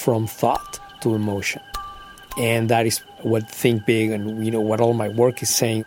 from 0.00 0.26
thought 0.26 0.80
to 1.02 1.14
emotion. 1.14 1.62
And 2.38 2.68
that 2.70 2.86
is 2.86 2.98
what 3.22 3.50
Think 3.50 3.84
Big 3.84 4.10
and 4.10 4.44
you 4.44 4.50
know 4.50 4.60
what 4.60 4.80
all 4.80 4.94
my 4.94 5.08
work 5.08 5.42
is 5.42 5.50
saying. 5.50 5.84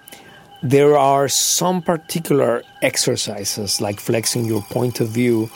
There 0.61 0.97
are 0.97 1.27
some 1.27 1.81
particular 1.81 2.63
exercises 2.81 3.81
like 3.81 3.99
flexing 3.99 4.45
your 4.45 4.61
point 4.61 5.01
of 5.01 5.09
view 5.09 5.49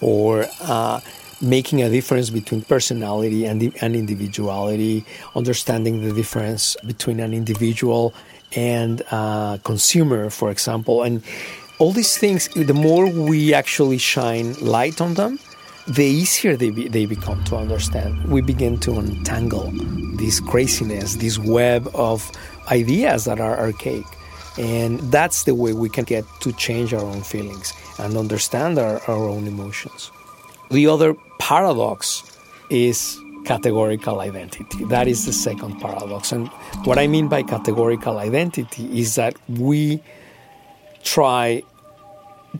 or 0.00 0.46
uh, 0.60 1.00
making 1.42 1.82
a 1.82 1.90
difference 1.90 2.30
between 2.30 2.62
personality 2.62 3.44
and, 3.44 3.74
and 3.82 3.94
individuality, 3.94 5.04
understanding 5.34 6.02
the 6.06 6.12
difference 6.12 6.76
between 6.86 7.20
an 7.20 7.34
individual 7.34 8.14
and 8.56 9.02
a 9.10 9.60
consumer, 9.64 10.30
for 10.30 10.50
example. 10.50 11.02
And 11.02 11.22
all 11.78 11.92
these 11.92 12.16
things, 12.16 12.48
the 12.48 12.74
more 12.74 13.10
we 13.10 13.52
actually 13.52 13.98
shine 13.98 14.54
light 14.54 15.00
on 15.00 15.14
them, 15.14 15.38
the 15.88 16.04
easier 16.04 16.56
they, 16.56 16.70
be, 16.70 16.88
they 16.88 17.06
become 17.06 17.42
to 17.44 17.56
understand. 17.56 18.30
We 18.30 18.42
begin 18.42 18.78
to 18.80 18.98
untangle 18.98 19.70
this 20.16 20.38
craziness, 20.40 21.16
this 21.16 21.38
web 21.38 21.88
of 21.94 22.30
ideas 22.70 23.24
that 23.24 23.40
are 23.40 23.58
archaic. 23.58 24.04
And 24.58 24.98
that's 25.12 25.44
the 25.44 25.54
way 25.54 25.72
we 25.72 25.88
can 25.88 26.04
get 26.04 26.24
to 26.40 26.52
change 26.52 26.92
our 26.92 27.00
own 27.00 27.22
feelings 27.22 27.72
and 27.98 28.16
understand 28.16 28.78
our, 28.78 29.00
our 29.08 29.28
own 29.28 29.46
emotions. 29.46 30.10
The 30.70 30.86
other 30.88 31.14
paradox 31.38 32.22
is 32.70 33.18
categorical 33.46 34.20
identity. 34.20 34.84
That 34.86 35.08
is 35.08 35.24
the 35.24 35.32
second 35.32 35.80
paradox. 35.80 36.32
And 36.32 36.48
what 36.84 36.98
I 36.98 37.06
mean 37.06 37.28
by 37.28 37.44
categorical 37.44 38.18
identity 38.18 39.00
is 39.00 39.14
that 39.14 39.36
we 39.48 40.02
try 41.02 41.62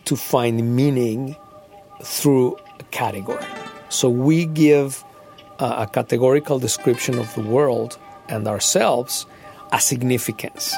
to 0.07 0.17
find 0.17 0.75
meaning 0.75 1.37
through 2.03 2.57
category. 2.91 3.45
So 3.89 4.09
we 4.11 4.47
give 4.47 5.05
uh, 5.59 5.77
a, 5.79 5.83
a 5.83 5.87
categorical 5.87 6.59
description 6.59 7.19
of 7.19 7.35
the 7.35 7.43
world 7.43 7.99
and 8.29 8.47
ourselves 8.47 9.27
a 9.73 9.81
significance. 9.81 10.75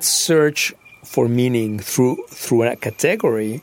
Search 0.00 0.74
for 1.02 1.28
meaning 1.28 1.78
through 1.78 2.16
through 2.28 2.64
a 2.64 2.76
category 2.76 3.62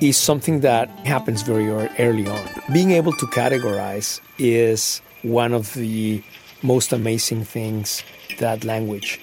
is 0.00 0.16
something 0.16 0.60
that 0.60 0.88
happens 1.06 1.42
very 1.42 1.68
early 1.98 2.26
on. 2.26 2.48
Being 2.72 2.90
able 2.90 3.12
to 3.12 3.26
categorize 3.26 4.20
is 4.38 5.00
one 5.22 5.52
of 5.54 5.72
the 5.74 6.22
most 6.62 6.92
amazing 6.92 7.44
things 7.44 8.02
that 8.38 8.64
language 8.64 9.20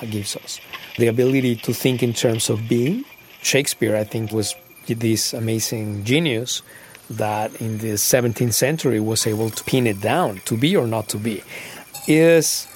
uh, 0.00 0.06
gives 0.06 0.36
us. 0.36 0.60
The 0.98 1.08
ability 1.08 1.56
to 1.56 1.72
think 1.72 2.02
in 2.02 2.12
terms 2.12 2.48
of 2.50 2.68
being. 2.68 3.04
Shakespeare, 3.42 3.94
I 3.94 4.04
think, 4.04 4.32
was 4.32 4.54
this 4.86 5.32
amazing 5.32 6.04
genius 6.04 6.62
that 7.10 7.54
in 7.60 7.78
the 7.78 7.92
17th 7.94 8.54
century 8.54 9.00
was 9.00 9.26
able 9.26 9.50
to 9.50 9.64
pin 9.64 9.86
it 9.86 10.00
down 10.00 10.40
to 10.46 10.56
be 10.56 10.76
or 10.76 10.86
not 10.86 11.08
to 11.08 11.18
be 11.18 11.42
is 12.06 12.66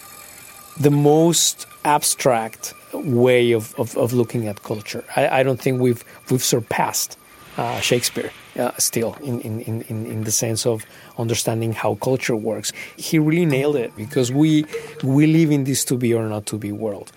the 0.79 0.91
most 0.91 1.67
abstract 1.85 2.75
way 2.93 3.53
of, 3.53 3.75
of, 3.79 3.97
of 3.97 4.12
looking 4.12 4.47
at 4.47 4.62
culture. 4.62 5.05
I, 5.17 5.41
I, 5.41 5.43
don't 5.43 5.61
think 5.61 5.81
we've 5.81 6.05
we've 6.31 6.43
surpassed 6.43 7.19
uh, 7.57 7.81
Shakespeare 7.81 8.31
uh, 8.57 8.73
still 8.79 9.15
in, 9.23 9.41
in, 9.41 9.61
in, 9.61 10.07
in 10.07 10.25
the 10.25 10.31
sense 10.31 10.67
of 10.67 10.87
understanding 11.19 11.73
how 11.73 11.97
culture 11.97 12.37
works. 12.37 12.73
He 12.97 13.19
really 13.19 13.47
nailed 13.47 13.77
it 13.77 13.95
because 13.97 14.31
we 14.33 14.65
we 15.03 15.27
live 15.27 15.50
in 15.50 15.65
this 15.65 15.85
to 15.87 15.97
be 15.97 16.15
or 16.15 16.29
not 16.29 16.47
to 16.47 16.59
be 16.59 16.73
world 16.73 17.12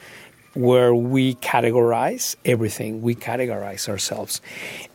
where 0.54 0.94
we 0.94 1.36
categorize 1.36 2.36
everything, 2.46 3.02
we 3.02 3.16
categorize 3.16 3.88
ourselves. 3.88 4.42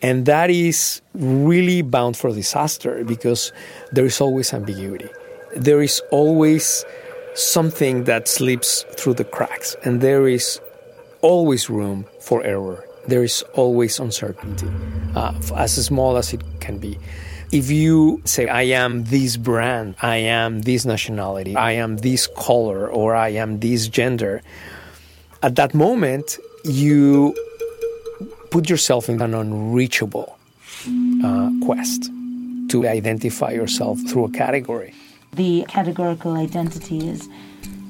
And 0.02 0.26
that 0.26 0.50
is 0.50 1.00
really 1.14 1.82
bound 1.82 2.16
for 2.16 2.32
disaster 2.32 3.04
because 3.04 3.52
there 3.92 4.04
is 4.04 4.20
always 4.20 4.52
ambiguity. 4.52 5.08
There 5.56 5.80
is 5.80 6.02
always 6.10 6.84
something 7.34 8.04
that 8.04 8.28
slips 8.28 8.84
through 8.96 9.14
the 9.14 9.24
cracks, 9.24 9.76
and 9.84 10.00
there 10.00 10.28
is 10.28 10.60
always 11.22 11.70
room 11.70 12.06
for 12.20 12.42
error 12.42 12.86
there 13.06 13.22
is 13.22 13.42
always 13.54 13.98
uncertainty, 13.98 14.68
uh, 15.14 15.32
as 15.56 15.74
small 15.74 16.16
as 16.16 16.32
it 16.32 16.42
can 16.60 16.78
be. 16.78 16.98
If 17.52 17.70
you 17.70 18.20
say, 18.24 18.48
I 18.48 18.62
am 18.62 19.04
this 19.04 19.36
brand, 19.36 19.94
I 20.02 20.16
am 20.16 20.62
this 20.62 20.84
nationality, 20.84 21.54
I 21.54 21.72
am 21.72 21.98
this 21.98 22.26
color, 22.26 22.88
or 22.88 23.14
I 23.14 23.30
am 23.30 23.60
this 23.60 23.86
gender, 23.86 24.42
at 25.46 25.54
that 25.54 25.74
moment, 25.74 26.38
you 26.64 27.32
put 28.50 28.68
yourself 28.68 29.08
in 29.08 29.22
an 29.22 29.32
unreachable 29.32 30.36
uh, 31.24 31.50
quest 31.64 32.10
to 32.70 32.84
identify 32.84 33.52
yourself 33.52 34.00
through 34.08 34.24
a 34.24 34.30
category. 34.30 34.92
The 35.34 35.64
categorical 35.68 36.34
identity 36.36 37.08
is 37.08 37.28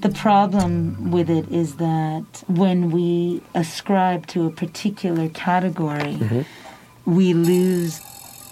the 0.02 0.10
problem 0.10 1.10
with 1.10 1.30
it 1.30 1.50
is 1.50 1.76
that 1.76 2.26
when 2.46 2.90
we 2.90 3.40
ascribe 3.54 4.26
to 4.28 4.44
a 4.44 4.50
particular 4.50 5.30
category, 5.30 6.16
mm-hmm. 6.16 6.42
we 7.06 7.32
lose 7.32 8.02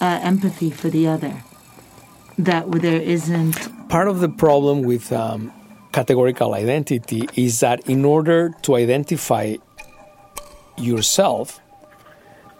uh, 0.01 0.19
empathy 0.23 0.71
for 0.71 0.89
the 0.89 1.09
other. 1.09 1.45
That 2.39 2.71
there 2.73 3.03
isn't. 3.03 3.89
Part 3.91 4.09
of 4.09 4.21
the 4.21 4.31
problem 4.31 4.83
with 4.83 5.13
um, 5.13 5.53
categorical 5.95 6.55
identity 6.55 7.23
is 7.37 7.61
that 7.61 7.79
in 7.89 8.05
order 8.05 8.53
to 8.63 8.75
identify 8.75 9.55
yourself, 10.77 11.61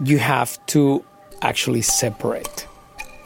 you 0.05 0.19
have 0.19 0.65
to 0.67 1.05
actually 1.43 1.83
separate 1.83 2.69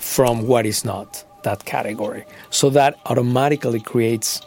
from 0.01 0.47
what 0.47 0.65
is 0.65 0.83
not 0.83 1.23
that 1.43 1.67
category. 1.67 2.25
So 2.49 2.71
that 2.71 2.99
automatically 3.05 3.81
creates 3.81 4.41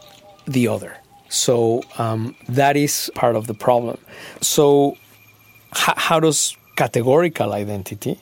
the 0.46 0.66
other. 0.66 0.96
So 1.28 1.82
um, 1.96 2.34
that 2.48 2.76
is 2.76 3.10
part 3.14 3.36
of 3.36 3.46
the 3.46 3.54
problem. 3.54 3.98
So, 4.40 4.96
h- 5.74 5.96
how 6.08 6.18
does 6.20 6.56
categorical 6.76 7.52
identity 7.52 8.18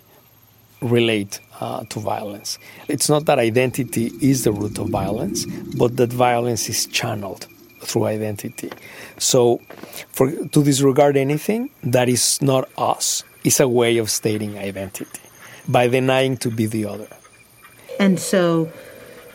relate 0.82 1.40
uh, 1.60 1.84
to 1.84 2.00
violence? 2.00 2.58
It's 2.88 3.08
not 3.08 3.26
that 3.26 3.38
identity 3.38 4.12
is 4.20 4.44
the 4.44 4.52
root 4.52 4.78
of 4.78 4.88
violence, 4.88 5.46
but 5.76 5.96
that 5.96 6.12
violence 6.12 6.68
is 6.68 6.86
channeled 6.86 7.46
through 7.80 8.06
identity. 8.06 8.70
So, 9.18 9.60
for, 10.08 10.30
to 10.30 10.64
disregard 10.64 11.16
anything 11.16 11.70
that 11.82 12.08
is 12.08 12.40
not 12.42 12.68
us 12.76 13.24
is 13.44 13.60
a 13.60 13.68
way 13.68 13.98
of 13.98 14.10
stating 14.10 14.58
identity 14.58 15.20
by 15.68 15.88
denying 15.88 16.36
to 16.38 16.50
be 16.50 16.66
the 16.66 16.86
other. 16.86 17.08
And 17.98 18.18
so, 18.18 18.70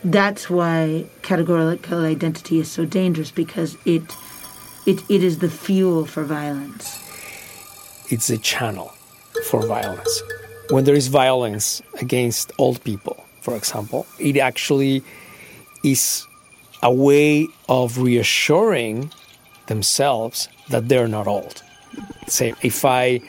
that's 0.04 0.48
why 0.48 1.06
categorical 1.22 2.04
identity 2.04 2.60
is 2.60 2.70
so 2.70 2.84
dangerous 2.84 3.30
because 3.30 3.76
it 3.84 4.02
it, 4.86 5.02
it 5.10 5.22
is 5.24 5.40
the 5.40 5.50
fuel 5.50 6.06
for 6.06 6.22
violence. 6.22 7.02
It's 8.08 8.30
a 8.30 8.38
channel 8.38 8.92
for 9.46 9.66
violence. 9.66 10.22
When 10.68 10.84
there 10.84 10.94
is 10.94 11.06
violence 11.06 11.80
against 12.00 12.52
old 12.58 12.82
people, 12.82 13.24
for 13.40 13.54
example, 13.56 14.06
it 14.18 14.36
actually 14.38 15.02
is 15.84 16.26
a 16.82 16.92
way 16.92 17.46
of 17.68 17.98
reassuring 17.98 19.12
themselves 19.68 20.48
that 20.70 20.88
they're 20.88 21.08
not 21.08 21.26
old. 21.26 21.62
Say, 22.26 22.54
if 22.62 22.84
I 22.84 23.20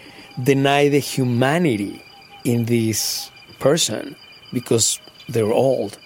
deny 0.43 0.89
the 0.89 0.99
humanity 0.99 2.03
in 2.43 2.65
this 2.65 3.29
person 3.59 4.15
because 4.51 4.99
they're 5.29 5.53
old, 5.53 5.99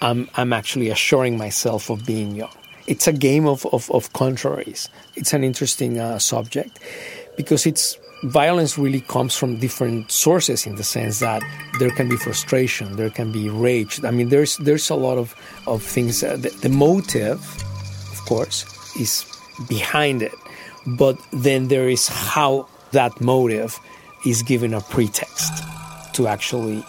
I'm, 0.00 0.28
I'm 0.36 0.52
actually 0.52 0.88
assuring 0.88 1.36
myself 1.36 1.90
of 1.90 2.06
being 2.06 2.34
young. 2.34 2.56
It's 2.86 3.06
a 3.06 3.12
game 3.12 3.46
of, 3.46 3.66
of, 3.66 3.90
of 3.90 4.12
contraries. 4.14 4.88
It's 5.14 5.32
an 5.32 5.44
interesting 5.44 5.98
uh, 6.00 6.18
subject 6.18 6.80
because 7.36 7.66
it's 7.66 7.96
violence 8.22 8.78
really 8.78 9.00
comes 9.00 9.34
from 9.34 9.56
different 9.56 10.10
sources 10.10 10.66
in 10.66 10.76
the 10.76 10.84
sense 10.84 11.18
that 11.20 11.42
there 11.78 11.90
can 11.90 12.08
be 12.08 12.16
frustration, 12.16 12.96
there 12.96 13.10
can 13.10 13.32
be 13.32 13.48
rage. 13.48 14.02
I 14.04 14.10
mean, 14.10 14.28
there's 14.28 14.56
there's 14.58 14.90
a 14.90 14.94
lot 14.94 15.18
of 15.18 15.34
of 15.66 15.82
things. 15.82 16.22
Uh, 16.22 16.36
the, 16.36 16.50
the 16.62 16.68
motive, 16.68 17.40
of 18.12 18.20
course, 18.26 18.64
is 18.96 19.24
behind 19.68 20.22
it, 20.22 20.34
but 20.86 21.18
then 21.32 21.68
there 21.68 21.88
is 21.88 22.08
how 22.08 22.68
that 22.92 23.20
motive 23.20 23.78
is 24.24 24.42
given 24.42 24.72
a 24.74 24.80
pretext 24.80 25.52
to 26.14 26.28
actually 26.28 26.84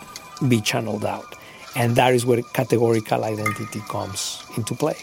be 0.48 0.62
channeled 0.62 1.06
out. 1.06 1.36
And 1.76 1.96
that 1.96 2.14
is 2.14 2.26
where 2.26 2.42
categorical 2.54 3.24
identity 3.24 3.82
comes 3.90 4.44
into 4.58 4.76
play. 4.76 4.96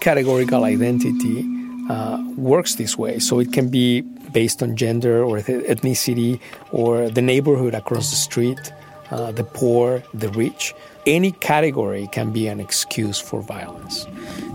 Categorical 0.00 0.62
identity 0.64 1.44
uh, 1.90 2.22
works 2.36 2.76
this 2.76 2.96
way. 2.96 3.18
So 3.18 3.40
it 3.40 3.52
can 3.52 3.70
be 3.70 4.04
based 4.34 4.62
on 4.62 4.76
gender 4.76 5.24
or 5.24 5.38
ethnicity 5.38 6.38
or 6.72 7.08
the 7.08 7.22
neighborhood 7.22 7.74
across 7.74 8.10
the 8.10 8.16
street, 8.16 8.72
uh, 9.10 9.32
the 9.32 9.44
poor, 9.44 10.02
the 10.12 10.28
rich. 10.30 10.74
Any 11.06 11.32
category 11.32 12.08
can 12.12 12.32
be 12.32 12.48
an 12.48 12.60
excuse 12.60 13.18
for 13.18 13.40
violence. 13.40 14.06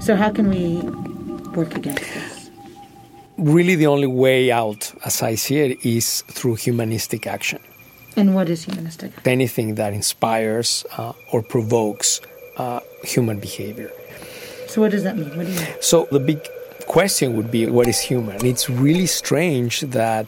So, 0.01 0.15
how 0.15 0.29
can 0.31 0.49
we 0.49 0.81
work 1.57 1.75
against 1.75 2.03
this? 2.13 2.51
Really, 3.37 3.75
the 3.75 3.87
only 3.87 4.07
way 4.07 4.51
out, 4.51 4.93
as 5.05 5.21
I 5.21 5.35
see 5.35 5.59
it, 5.59 5.85
is 5.85 6.21
through 6.27 6.55
humanistic 6.55 7.25
action. 7.25 7.59
And 8.17 8.35
what 8.35 8.49
is 8.49 8.65
humanistic? 8.65 9.11
Anything 9.25 9.75
that 9.75 9.93
inspires 9.93 10.85
uh, 10.97 11.13
or 11.31 11.41
provokes 11.41 12.19
uh, 12.57 12.81
human 13.03 13.39
behavior. 13.39 13.91
So, 14.67 14.81
what 14.81 14.91
does 14.91 15.03
that 15.03 15.17
mean? 15.17 15.29
What 15.37 15.45
do 15.45 15.53
you 15.53 15.59
mean? 15.59 15.75
So, 15.79 16.07
the 16.11 16.19
big 16.19 16.39
question 16.89 17.37
would 17.37 17.51
be 17.51 17.67
what 17.67 17.87
is 17.87 17.99
human? 17.99 18.43
It's 18.43 18.67
really 18.67 19.05
strange 19.05 19.81
that 19.81 20.25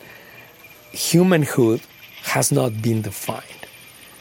humanhood 0.92 1.82
has 2.22 2.52
not 2.52 2.82
been 2.82 3.02
defined. 3.02 3.62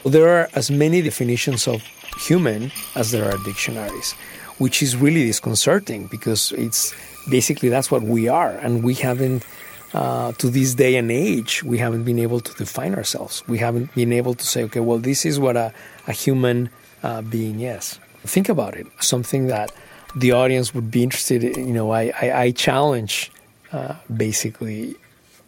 There 0.03 0.27
are 0.27 0.49
as 0.55 0.71
many 0.71 1.03
definitions 1.03 1.67
of 1.67 1.83
human 2.27 2.71
as 2.95 3.11
there 3.11 3.25
are 3.31 3.37
dictionaries, 3.45 4.13
which 4.57 4.81
is 4.81 4.97
really 4.97 5.23
disconcerting 5.25 6.07
because 6.07 6.51
it's 6.53 6.95
basically 7.29 7.69
that's 7.69 7.91
what 7.91 8.01
we 8.01 8.27
are, 8.27 8.57
and 8.57 8.83
we 8.83 8.95
haven't 8.95 9.45
uh, 9.93 10.31
to 10.33 10.49
this 10.49 10.73
day 10.73 10.95
and 10.95 11.11
age, 11.11 11.63
we 11.63 11.77
haven't 11.77 12.05
been 12.05 12.17
able 12.17 12.39
to 12.39 12.53
define 12.55 12.95
ourselves. 12.95 13.43
We 13.47 13.59
haven't 13.59 13.93
been 13.93 14.13
able 14.13 14.33
to 14.33 14.45
say, 14.45 14.63
okay, 14.63 14.79
well, 14.79 14.97
this 14.97 15.25
is 15.25 15.37
what 15.37 15.57
a, 15.57 15.73
a 16.07 16.13
human 16.13 16.69
uh, 17.03 17.21
being 17.21 17.59
is. 17.59 17.99
Think 18.23 18.49
about 18.49 18.75
it. 18.75 18.87
Something 18.99 19.47
that 19.47 19.71
the 20.15 20.31
audience 20.31 20.73
would 20.73 20.91
be 20.91 21.03
interested 21.03 21.43
in. 21.43 21.67
You 21.67 21.73
know, 21.73 21.91
I, 21.91 22.11
I, 22.21 22.41
I 22.41 22.51
challenge 22.51 23.31
uh, 23.71 23.95
basically 24.15 24.95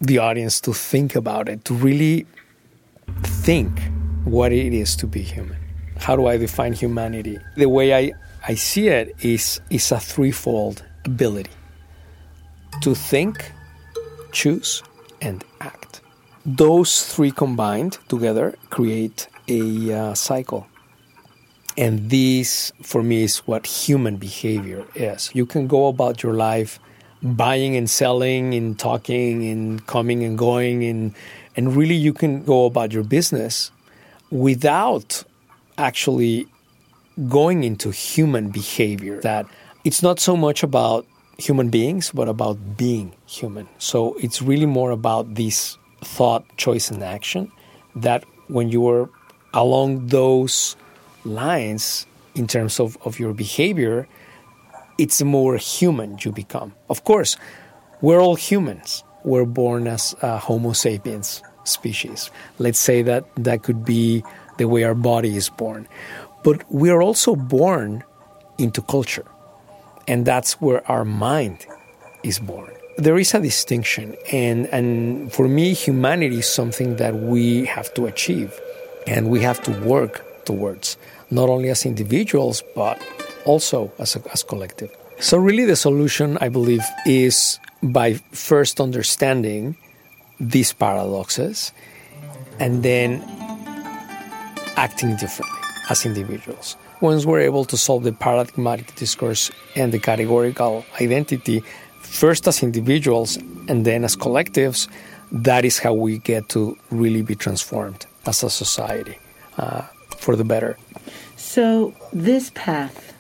the 0.02 0.18
audience 0.18 0.60
to 0.62 0.74
think 0.74 1.16
about 1.16 1.50
it, 1.50 1.66
to 1.66 1.74
really 1.74 2.26
think 3.24 3.72
what 4.24 4.52
it 4.52 4.74
is 4.74 4.96
to 4.98 5.08
be 5.08 5.22
human. 5.22 5.58
How 5.98 6.16
do 6.16 6.28
I 6.28 6.38
define 6.38 6.74
humanity? 6.74 7.40
The 7.56 7.68
way 7.70 7.94
I, 7.94 8.14
I 8.48 8.56
see 8.56 8.88
it 8.90 9.16
is, 9.22 9.62
is 9.70 9.92
a 9.92 10.00
threefold 10.00 10.84
ability 11.06 11.52
to 12.82 12.96
think, 12.96 13.52
choose, 14.32 14.84
and 15.22 15.44
act. 15.62 16.02
Those 16.46 17.06
three 17.06 17.32
combined 17.32 18.00
together 18.10 18.56
create 18.70 19.28
a 19.48 19.94
uh, 19.94 20.14
cycle. 20.14 20.68
And 21.76 22.10
this, 22.10 22.72
for 22.82 23.02
me, 23.02 23.24
is 23.24 23.40
what 23.40 23.66
human 23.66 24.18
behavior 24.18 24.86
is. 24.96 25.32
You 25.34 25.46
can 25.46 25.68
go 25.68 25.88
about 25.88 26.22
your 26.22 26.34
life 26.34 26.80
buying 27.24 27.76
and 27.76 27.90
selling 27.90 28.54
and 28.54 28.78
talking 28.78 29.44
and 29.50 29.86
coming 29.88 30.24
and 30.24 30.38
going, 30.38 30.84
and, 30.84 31.16
and 31.56 31.76
really 31.76 31.96
you 31.96 32.14
can 32.14 32.44
go 32.44 32.66
about 32.66 32.92
your 32.92 33.04
business 33.04 33.72
without 34.30 35.24
actually 35.78 36.48
going 37.28 37.64
into 37.64 37.92
human 37.92 38.50
behavior. 38.50 39.22
That 39.22 39.48
it's 39.84 40.04
not 40.04 40.20
so 40.20 40.36
much 40.36 40.64
about 40.64 41.06
human 41.38 41.70
beings, 41.70 42.12
but 42.14 42.28
about 42.28 42.78
being 42.78 43.14
human. 43.26 43.68
So 43.80 44.16
it's 44.20 44.42
really 44.42 44.66
more 44.66 44.92
about 44.92 45.36
this 45.36 45.78
thought, 46.02 46.46
choice, 46.58 46.92
and 46.92 47.04
action 47.04 47.52
that 47.96 48.26
when 48.48 48.70
you 48.70 48.88
are 48.88 49.10
along 49.54 50.08
those 50.08 50.76
lines 51.26 52.06
in 52.36 52.48
terms 52.48 52.80
of, 52.80 52.98
of 53.06 53.20
your 53.20 53.34
behavior, 53.34 54.08
it's 54.98 55.22
more 55.22 55.58
human 55.58 56.18
you 56.22 56.32
become. 56.32 56.74
Of 56.90 57.04
course, 57.04 57.38
we're 58.02 58.22
all 58.22 58.36
humans. 58.36 59.04
We're 59.24 59.46
born 59.46 59.88
as 59.88 60.16
Homo 60.22 60.74
sapiens. 60.74 61.42
species. 61.64 62.32
Let's 62.60 62.80
say 62.80 63.02
that 63.04 63.26
that 63.36 63.64
could 63.64 63.86
be 63.86 64.24
the 64.58 64.68
way 64.68 64.84
our 64.84 64.96
body 64.96 65.36
is 65.36 65.50
born. 65.50 65.88
But 66.44 66.64
we 66.72 66.90
are 66.90 67.02
also 67.02 67.36
born 67.36 68.04
into 68.58 68.82
culture, 68.82 69.26
and 70.08 70.26
that's 70.26 70.62
where 70.62 70.86
our 70.92 71.06
mind 71.06 71.66
is 72.24 72.40
born. 72.40 72.72
There 72.98 73.18
is 73.18 73.34
a 73.34 73.40
distinction, 73.40 74.16
and, 74.32 74.68
and 74.68 75.32
for 75.34 75.48
me, 75.48 75.74
humanity 75.74 76.40
is 76.40 76.48
something 76.48 76.98
that 76.98 77.16
we 77.16 77.66
have 77.66 77.94
to 77.96 78.06
achieve 78.06 78.54
and 79.08 79.30
we 79.30 79.42
have 79.42 79.62
to 79.64 79.72
work 79.82 80.24
towards, 80.46 80.98
not 81.32 81.50
only 81.50 81.70
as 81.70 81.86
individuals, 81.86 82.64
but 82.76 83.02
also 83.46 83.92
as 84.00 84.16
a 84.16 84.22
as 84.32 84.44
collective. 84.44 84.92
So, 85.20 85.38
really, 85.38 85.66
the 85.66 85.76
solution, 85.76 86.38
I 86.42 86.50
believe, 86.50 86.84
is 87.06 87.60
by 87.82 88.16
first 88.32 88.82
understanding 88.82 89.76
these 90.40 90.74
paradoxes 90.74 91.72
and 92.60 92.84
then 92.84 93.22
acting 94.76 95.16
differently 95.16 95.60
as 95.90 96.06
individuals. 96.06 96.76
Once 97.02 97.26
we're 97.26 97.42
able 97.42 97.66
to 97.66 97.78
solve 97.78 98.04
the 98.04 98.14
paradigmatic 98.14 98.96
discourse 98.96 99.52
and 99.76 99.92
the 99.92 100.00
categorical 100.00 100.86
identity, 101.02 101.62
first 102.00 102.48
as 102.48 102.64
individuals 102.64 103.38
and 103.68 103.86
then 103.86 104.04
as 104.04 104.16
collectives, 104.16 104.88
that 105.32 105.66
is 105.66 105.80
how 105.80 105.94
we 105.94 106.20
get 106.20 106.48
to 106.50 106.78
really 106.92 107.22
be 107.22 107.36
transformed 107.36 108.06
as 108.26 108.44
a 108.44 108.50
society 108.50 109.18
uh, 109.58 109.82
for 110.24 110.36
the 110.36 110.44
better. 110.44 110.78
So, 111.36 111.94
this 112.14 112.52
path, 112.56 113.14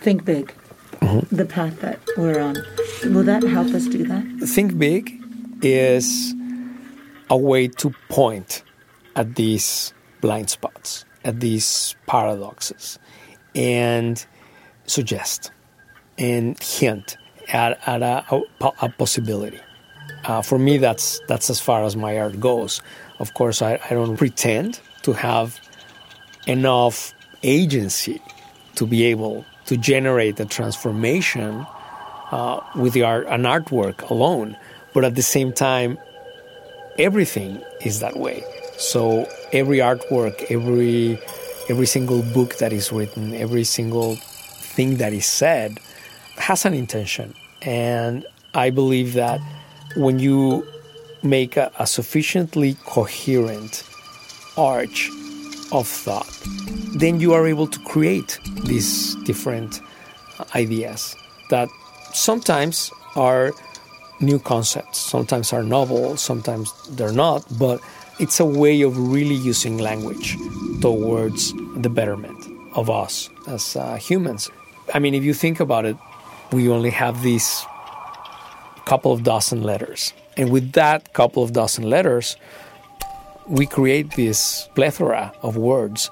think 0.00 0.24
big, 0.24 0.52
mm-hmm. 1.00 1.34
the 1.34 1.46
path 1.46 1.80
that 1.80 1.98
we're 2.16 2.40
on, 2.40 2.56
will 3.04 3.24
that 3.24 3.42
help 3.42 3.68
us 3.68 3.86
do 3.86 4.04
that? 4.04 4.24
Think 4.46 4.78
big 4.78 5.20
is 5.62 6.34
a 7.30 7.36
way 7.36 7.68
to 7.68 7.90
point 8.08 8.62
at 9.16 9.34
these 9.36 9.94
blind 10.20 10.50
spots, 10.50 11.04
at 11.24 11.40
these 11.40 11.96
paradoxes, 12.06 12.98
and 13.54 14.24
suggest 14.86 15.50
and 16.18 16.62
hint 16.62 17.16
at, 17.48 17.80
at 17.88 18.02
a, 18.02 18.24
a, 18.60 18.70
a 18.82 18.88
possibility. 18.90 19.60
Uh, 20.24 20.42
for 20.42 20.58
me, 20.58 20.78
that's 20.78 21.20
that's 21.28 21.50
as 21.50 21.60
far 21.60 21.84
as 21.84 21.96
my 21.96 22.18
art 22.18 22.40
goes. 22.40 22.80
Of 23.18 23.34
course, 23.34 23.60
I, 23.60 23.78
I 23.90 23.94
don't 23.94 24.16
pretend 24.16 24.80
to 25.02 25.12
have 25.12 25.60
enough 26.46 27.14
agency 27.42 28.20
to 28.76 28.86
be 28.86 29.04
able 29.04 29.44
to 29.66 29.76
generate 29.76 30.38
a 30.40 30.44
transformation 30.44 31.66
uh, 32.30 32.60
with 32.74 32.96
art, 32.96 33.26
an 33.28 33.42
artwork 33.42 34.08
alone. 34.10 34.56
But 34.92 35.04
at 35.04 35.14
the 35.14 35.22
same 35.22 35.52
time, 35.52 35.98
everything 36.98 37.62
is 37.80 38.00
that 38.00 38.16
way. 38.16 38.44
So 38.76 39.28
every 39.52 39.78
artwork, 39.78 40.50
every 40.50 41.18
every 41.70 41.86
single 41.86 42.22
book 42.34 42.56
that 42.56 42.72
is 42.72 42.92
written, 42.92 43.32
every 43.34 43.64
single 43.64 44.16
thing 44.16 44.96
that 44.96 45.12
is 45.12 45.26
said 45.26 45.78
has 46.36 46.64
an 46.64 46.74
intention. 46.74 47.34
And 47.62 48.26
I 48.52 48.70
believe 48.70 49.14
that 49.14 49.40
when 49.96 50.18
you 50.18 50.66
make 51.22 51.56
a, 51.56 51.72
a 51.78 51.86
sufficiently 51.86 52.76
coherent 52.84 53.82
arch 54.56 55.08
of 55.74 55.86
thought, 55.86 56.30
then 56.94 57.20
you 57.20 57.32
are 57.32 57.46
able 57.46 57.66
to 57.66 57.78
create 57.80 58.38
these 58.64 59.14
different 59.24 59.80
ideas 60.54 61.16
that 61.50 61.68
sometimes 62.12 62.90
are 63.16 63.52
new 64.20 64.38
concepts, 64.38 64.98
sometimes 64.98 65.52
are 65.52 65.62
novel, 65.62 66.16
sometimes 66.16 66.72
they're 66.90 67.12
not, 67.12 67.44
but 67.58 67.80
it's 68.20 68.40
a 68.40 68.44
way 68.44 68.82
of 68.82 68.96
really 69.12 69.34
using 69.34 69.78
language 69.78 70.36
towards 70.80 71.52
the 71.76 71.88
betterment 71.88 72.46
of 72.74 72.88
us 72.88 73.28
as 73.48 73.76
uh, 73.76 73.96
humans. 73.96 74.50
I 74.94 74.98
mean, 74.98 75.14
if 75.14 75.24
you 75.24 75.34
think 75.34 75.60
about 75.60 75.84
it, 75.84 75.96
we 76.52 76.68
only 76.68 76.90
have 76.90 77.22
these 77.22 77.64
couple 78.84 79.12
of 79.12 79.22
dozen 79.22 79.62
letters. 79.62 80.12
And 80.36 80.50
with 80.50 80.72
that 80.72 81.12
couple 81.12 81.42
of 81.42 81.52
dozen 81.52 81.88
letters, 81.88 82.36
we 83.46 83.66
create 83.66 84.12
this 84.12 84.68
plethora 84.74 85.32
of 85.42 85.56
words. 85.56 86.10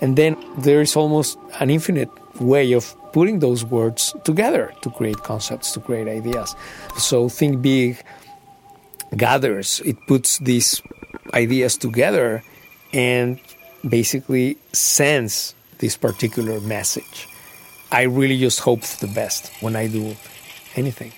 And 0.00 0.16
then 0.16 0.36
there 0.58 0.80
is 0.80 0.96
almost 0.96 1.38
an 1.60 1.70
infinite 1.70 2.10
way 2.40 2.72
of 2.72 2.94
putting 3.12 3.40
those 3.40 3.64
words 3.64 4.14
together 4.24 4.72
to 4.82 4.90
create 4.90 5.18
concepts, 5.18 5.72
to 5.72 5.80
create 5.80 6.08
ideas. 6.08 6.54
So 6.96 7.28
Think 7.28 7.60
Big 7.60 8.02
gathers, 9.16 9.80
it 9.84 9.96
puts 10.06 10.38
these 10.38 10.80
ideas 11.34 11.76
together 11.76 12.42
and 12.92 13.38
basically 13.86 14.56
sends 14.72 15.54
this 15.78 15.96
particular 15.96 16.60
message. 16.60 17.28
I 17.92 18.02
really 18.02 18.38
just 18.38 18.60
hope 18.60 18.84
for 18.84 19.06
the 19.06 19.12
best 19.12 19.50
when 19.60 19.74
I 19.74 19.88
do 19.88 20.14
anything. 20.76 21.12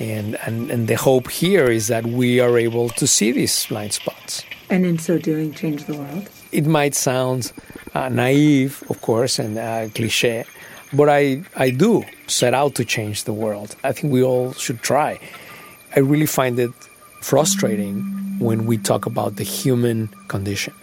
And, 0.00 0.36
and, 0.46 0.70
and 0.70 0.88
the 0.88 0.94
hope 0.94 1.30
here 1.30 1.70
is 1.70 1.88
that 1.88 2.06
we 2.06 2.40
are 2.40 2.58
able 2.58 2.88
to 2.90 3.06
see 3.06 3.30
these 3.32 3.66
blind 3.66 3.92
spots. 3.92 4.44
And 4.70 4.86
in 4.86 4.98
so 4.98 5.18
doing, 5.18 5.52
change 5.52 5.84
the 5.84 5.94
world? 5.94 6.30
It 6.52 6.66
might 6.66 6.94
sound 6.94 7.52
uh, 7.94 8.08
naive, 8.08 8.82
of 8.88 9.00
course, 9.00 9.38
and 9.38 9.58
uh, 9.58 9.88
cliche, 9.94 10.44
but 10.92 11.08
I, 11.08 11.42
I 11.56 11.70
do 11.70 12.04
set 12.26 12.54
out 12.54 12.74
to 12.76 12.84
change 12.84 13.24
the 13.24 13.32
world. 13.32 13.76
I 13.84 13.92
think 13.92 14.12
we 14.12 14.22
all 14.22 14.52
should 14.52 14.80
try. 14.82 15.18
I 15.96 16.00
really 16.00 16.26
find 16.26 16.58
it 16.58 16.72
frustrating 17.20 18.02
when 18.38 18.66
we 18.66 18.78
talk 18.78 19.06
about 19.06 19.36
the 19.36 19.44
human 19.44 20.08
condition 20.28 20.74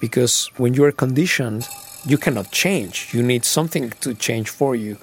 because 0.00 0.50
when 0.56 0.74
you 0.74 0.84
are 0.84 0.92
conditioned, 0.92 1.68
you 2.06 2.18
cannot 2.18 2.50
change. 2.52 3.12
You 3.12 3.22
need 3.22 3.44
something 3.44 3.90
to 4.00 4.14
change 4.14 4.48
for 4.50 4.74
you. 4.74 4.96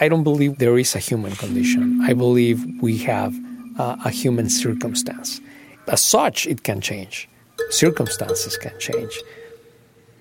I 0.00 0.08
don't 0.08 0.24
believe 0.24 0.58
there 0.58 0.78
is 0.78 0.94
a 0.94 0.98
human 0.98 1.32
condition. 1.32 2.00
I 2.02 2.12
believe 2.14 2.64
we 2.82 2.98
have 2.98 3.34
uh, 3.78 3.96
a 4.04 4.10
human 4.10 4.50
circumstance. 4.50 5.40
As 5.88 6.00
such, 6.00 6.46
it 6.46 6.62
can 6.62 6.80
change. 6.80 7.28
Circumstances 7.70 8.56
can 8.56 8.78
change. 8.78 9.22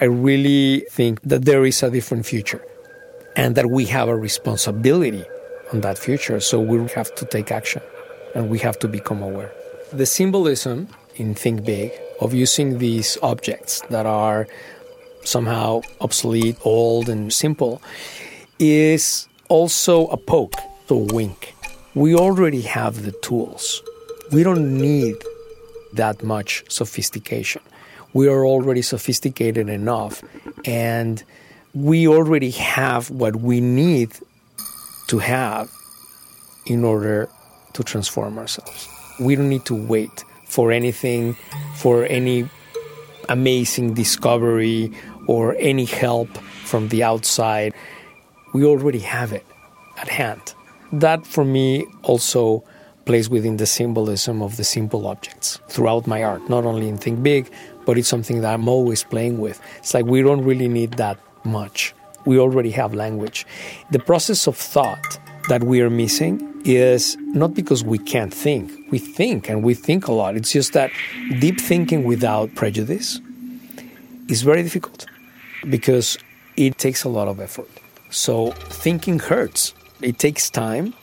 I 0.01 0.05
really 0.05 0.85
think 0.91 1.21
that 1.21 1.45
there 1.45 1.65
is 1.65 1.83
a 1.83 1.89
different 1.89 2.25
future 2.25 2.61
and 3.35 3.55
that 3.55 3.69
we 3.69 3.85
have 3.85 4.09
a 4.09 4.15
responsibility 4.15 5.23
on 5.71 5.81
that 5.81 5.97
future. 5.97 6.39
So 6.39 6.59
we 6.59 6.77
have 6.93 7.13
to 7.15 7.25
take 7.25 7.51
action 7.51 7.81
and 8.35 8.49
we 8.49 8.59
have 8.59 8.77
to 8.79 8.87
become 8.87 9.21
aware. 9.21 9.51
The 9.91 10.05
symbolism 10.05 10.87
in 11.15 11.35
Think 11.35 11.65
Big 11.65 11.91
of 12.19 12.33
using 12.33 12.79
these 12.79 13.17
objects 13.21 13.81
that 13.89 14.05
are 14.05 14.47
somehow 15.23 15.81
obsolete, 16.01 16.57
old, 16.63 17.09
and 17.09 17.31
simple 17.31 17.81
is 18.59 19.27
also 19.49 20.07
a 20.07 20.17
poke, 20.17 20.55
a 20.89 20.95
wink. 20.95 21.55
We 21.95 22.15
already 22.15 22.61
have 22.61 23.03
the 23.03 23.11
tools. 23.11 23.81
We 24.31 24.43
don't 24.43 24.77
need 24.79 25.15
that 25.95 26.23
much 26.23 26.63
sophistication. 26.69 27.61
We 28.13 28.27
are 28.27 28.45
already 28.45 28.81
sophisticated 28.81 29.69
enough, 29.69 30.23
and 30.65 31.23
we 31.73 32.07
already 32.07 32.51
have 32.51 33.09
what 33.09 33.37
we 33.37 33.59
need 33.59 34.11
to 35.07 35.19
have 35.19 35.69
in 36.65 36.83
order 36.83 37.29
to 37.73 37.83
transform 37.83 38.37
ourselves. 38.37 38.87
We 39.19 39.35
don't 39.35 39.49
need 39.49 39.65
to 39.65 39.75
wait 39.75 40.23
for 40.45 40.71
anything, 40.71 41.35
for 41.75 42.05
any 42.05 42.47
amazing 43.29 43.95
discovery 43.95 44.91
or 45.27 45.55
any 45.57 45.85
help 45.85 46.29
from 46.65 46.89
the 46.89 47.03
outside 47.03 47.73
we 48.53 48.63
already 48.63 48.99
have 48.99 49.33
it 49.33 49.45
at 49.97 50.07
hand. 50.07 50.53
That 50.91 51.25
for 51.25 51.43
me 51.43 51.85
also 52.03 52.63
plays 53.05 53.29
within 53.29 53.57
the 53.57 53.65
symbolism 53.65 54.41
of 54.41 54.57
the 54.57 54.63
simple 54.63 55.07
objects 55.07 55.59
throughout 55.67 56.07
my 56.07 56.23
art, 56.23 56.49
not 56.49 56.65
only 56.65 56.87
in 56.87 56.97
Think 56.97 57.21
Big, 57.21 57.51
but 57.85 57.97
it's 57.97 58.07
something 58.07 58.41
that 58.41 58.53
I'm 58.53 58.67
always 58.67 59.03
playing 59.03 59.39
with. 59.39 59.61
It's 59.79 59.93
like 59.93 60.05
we 60.05 60.21
don't 60.21 60.43
really 60.43 60.67
need 60.67 60.93
that 60.93 61.17
much. 61.43 61.93
We 62.25 62.39
already 62.39 62.71
have 62.71 62.93
language. 62.93 63.45
The 63.91 63.99
process 63.99 64.47
of 64.47 64.55
thought 64.55 65.19
that 65.49 65.63
we 65.63 65.81
are 65.81 65.89
missing 65.89 66.61
is 66.63 67.17
not 67.19 67.53
because 67.53 67.83
we 67.83 67.97
can't 67.97 68.33
think. 68.33 68.71
We 68.91 68.99
think 68.99 69.49
and 69.49 69.63
we 69.63 69.73
think 69.73 70.07
a 70.07 70.13
lot. 70.13 70.35
It's 70.37 70.51
just 70.51 70.73
that 70.73 70.91
deep 71.39 71.59
thinking 71.59 72.05
without 72.05 72.55
prejudice 72.55 73.19
is 74.29 74.41
very 74.41 74.63
difficult 74.63 75.05
because 75.69 76.17
it 76.55 76.77
takes 76.77 77.03
a 77.03 77.09
lot 77.09 77.27
of 77.27 77.39
effort. 77.41 77.69
So 78.09 78.51
thinking 78.51 79.19
hurts. 79.19 79.73
It 80.01 80.19
takes 80.19 80.49
time, 80.49 80.93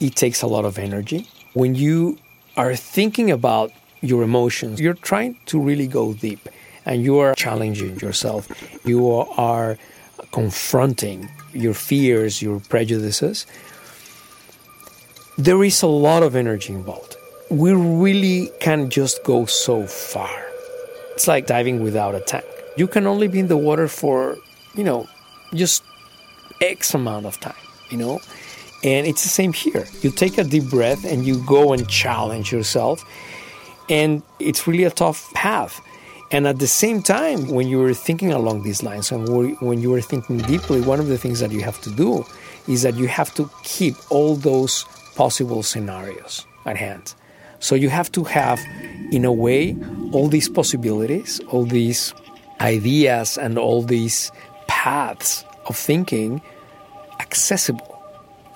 it 0.00 0.16
takes 0.16 0.42
a 0.42 0.46
lot 0.46 0.64
of 0.64 0.78
energy. 0.78 1.28
When 1.56 1.74
you 1.74 2.18
are 2.58 2.76
thinking 2.76 3.30
about 3.30 3.72
your 4.02 4.22
emotions, 4.22 4.78
you're 4.78 4.92
trying 4.92 5.38
to 5.46 5.58
really 5.58 5.86
go 5.86 6.12
deep 6.12 6.50
and 6.84 7.02
you 7.02 7.16
are 7.16 7.34
challenging 7.34 7.98
yourself. 7.98 8.46
You 8.84 9.08
are 9.38 9.78
confronting 10.32 11.30
your 11.54 11.72
fears, 11.72 12.42
your 12.42 12.60
prejudices. 12.60 13.46
There 15.38 15.64
is 15.64 15.80
a 15.80 15.86
lot 15.86 16.22
of 16.22 16.36
energy 16.36 16.74
involved. 16.74 17.16
We 17.50 17.72
really 17.72 18.50
can't 18.60 18.92
just 18.92 19.24
go 19.24 19.46
so 19.46 19.86
far. 19.86 20.44
It's 21.14 21.26
like 21.26 21.46
diving 21.46 21.82
without 21.82 22.14
a 22.14 22.20
tank. 22.20 22.44
You 22.76 22.86
can 22.86 23.06
only 23.06 23.28
be 23.28 23.38
in 23.38 23.48
the 23.48 23.56
water 23.56 23.88
for, 23.88 24.36
you 24.74 24.84
know, 24.84 25.08
just 25.54 25.82
X 26.60 26.92
amount 26.92 27.24
of 27.24 27.40
time, 27.40 27.64
you 27.88 27.96
know? 27.96 28.20
And 28.86 29.04
it's 29.04 29.24
the 29.24 29.28
same 29.28 29.52
here. 29.52 29.84
You 30.02 30.10
take 30.12 30.38
a 30.38 30.44
deep 30.44 30.70
breath 30.70 31.04
and 31.04 31.26
you 31.26 31.44
go 31.44 31.72
and 31.72 31.88
challenge 31.88 32.52
yourself. 32.52 33.04
And 33.90 34.22
it's 34.38 34.68
really 34.68 34.84
a 34.84 34.90
tough 34.90 35.32
path. 35.34 35.80
And 36.30 36.46
at 36.46 36.60
the 36.60 36.68
same 36.68 37.02
time, 37.02 37.48
when 37.48 37.66
you 37.66 37.78
were 37.78 37.94
thinking 37.94 38.32
along 38.32 38.62
these 38.62 38.84
lines 38.84 39.10
and 39.10 39.28
when 39.60 39.80
you 39.80 39.90
were 39.90 40.00
thinking 40.00 40.38
deeply, 40.38 40.80
one 40.80 41.00
of 41.00 41.08
the 41.08 41.18
things 41.18 41.40
that 41.40 41.50
you 41.50 41.62
have 41.62 41.80
to 41.82 41.90
do 41.90 42.24
is 42.68 42.82
that 42.82 42.94
you 42.94 43.08
have 43.08 43.34
to 43.34 43.50
keep 43.64 43.96
all 44.10 44.36
those 44.36 44.84
possible 45.16 45.62
scenarios 45.64 46.46
at 46.64 46.76
hand. 46.76 47.14
So 47.58 47.74
you 47.74 47.88
have 47.88 48.12
to 48.12 48.22
have, 48.24 48.60
in 49.10 49.24
a 49.24 49.32
way, 49.32 49.76
all 50.12 50.28
these 50.28 50.48
possibilities, 50.48 51.40
all 51.50 51.64
these 51.64 52.14
ideas, 52.60 53.36
and 53.36 53.58
all 53.58 53.82
these 53.82 54.30
paths 54.68 55.44
of 55.66 55.76
thinking 55.76 56.40
accessible 57.20 57.85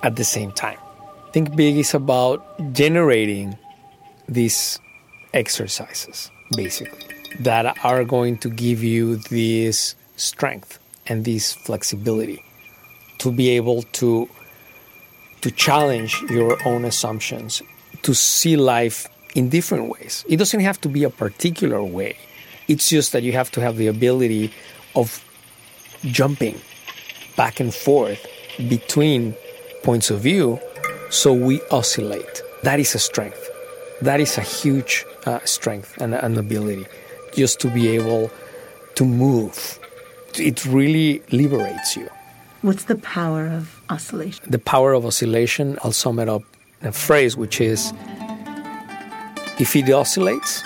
at 0.02 0.16
the 0.16 0.24
same 0.24 0.52
time. 0.52 0.78
Think 1.32 1.54
Big 1.54 1.76
is 1.76 1.94
about 1.94 2.42
generating 2.72 3.56
these 4.28 4.78
exercises, 5.32 6.30
basically, 6.56 7.06
that 7.40 7.76
are 7.84 8.04
going 8.04 8.38
to 8.38 8.50
give 8.50 8.82
you 8.82 9.16
this 9.16 9.94
strength 10.16 10.78
and 11.06 11.24
this 11.24 11.52
flexibility 11.52 12.44
to 13.18 13.30
be 13.30 13.50
able 13.50 13.82
to 13.82 14.28
to 15.40 15.50
challenge 15.50 16.20
your 16.28 16.58
own 16.66 16.84
assumptions, 16.84 17.62
to 18.02 18.14
see 18.14 18.56
life 18.56 19.06
in 19.34 19.48
different 19.48 19.88
ways. 19.88 20.22
It 20.28 20.36
doesn't 20.36 20.60
have 20.60 20.78
to 20.82 20.88
be 20.88 21.02
a 21.04 21.10
particular 21.10 21.82
way. 21.82 22.18
It's 22.68 22.90
just 22.90 23.12
that 23.12 23.22
you 23.22 23.32
have 23.32 23.50
to 23.52 23.60
have 23.60 23.78
the 23.78 23.86
ability 23.86 24.52
of 24.94 25.24
jumping 26.02 26.60
back 27.36 27.58
and 27.58 27.74
forth 27.74 28.26
between 28.68 29.34
points 29.82 30.10
of 30.10 30.20
view 30.20 30.60
so 31.10 31.32
we 31.32 31.60
oscillate. 31.70 32.42
That 32.62 32.78
is 32.78 32.94
a 32.94 32.98
strength. 32.98 33.50
That 34.00 34.20
is 34.20 34.38
a 34.38 34.42
huge 34.42 35.04
uh, 35.26 35.40
strength 35.44 36.00
and 36.00 36.14
an 36.14 36.38
ability 36.38 36.86
just 37.34 37.60
to 37.60 37.68
be 37.68 37.88
able 37.88 38.30
to 38.94 39.04
move. 39.04 39.78
It 40.36 40.64
really 40.64 41.22
liberates 41.32 41.96
you. 41.96 42.08
What's 42.62 42.84
the 42.84 42.96
power 42.96 43.46
of 43.46 43.80
oscillation? 43.90 44.44
The 44.48 44.58
power 44.58 44.92
of 44.92 45.04
oscillation, 45.04 45.78
I'll 45.82 45.92
sum 45.92 46.18
it 46.18 46.28
up 46.28 46.42
in 46.80 46.88
a 46.88 46.92
phrase 46.92 47.36
which 47.36 47.60
is 47.60 47.92
if 49.58 49.74
it 49.74 49.90
oscillates, 49.90 50.62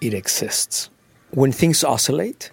it 0.00 0.14
exists. 0.14 0.88
When 1.32 1.52
things 1.52 1.84
oscillate, 1.84 2.50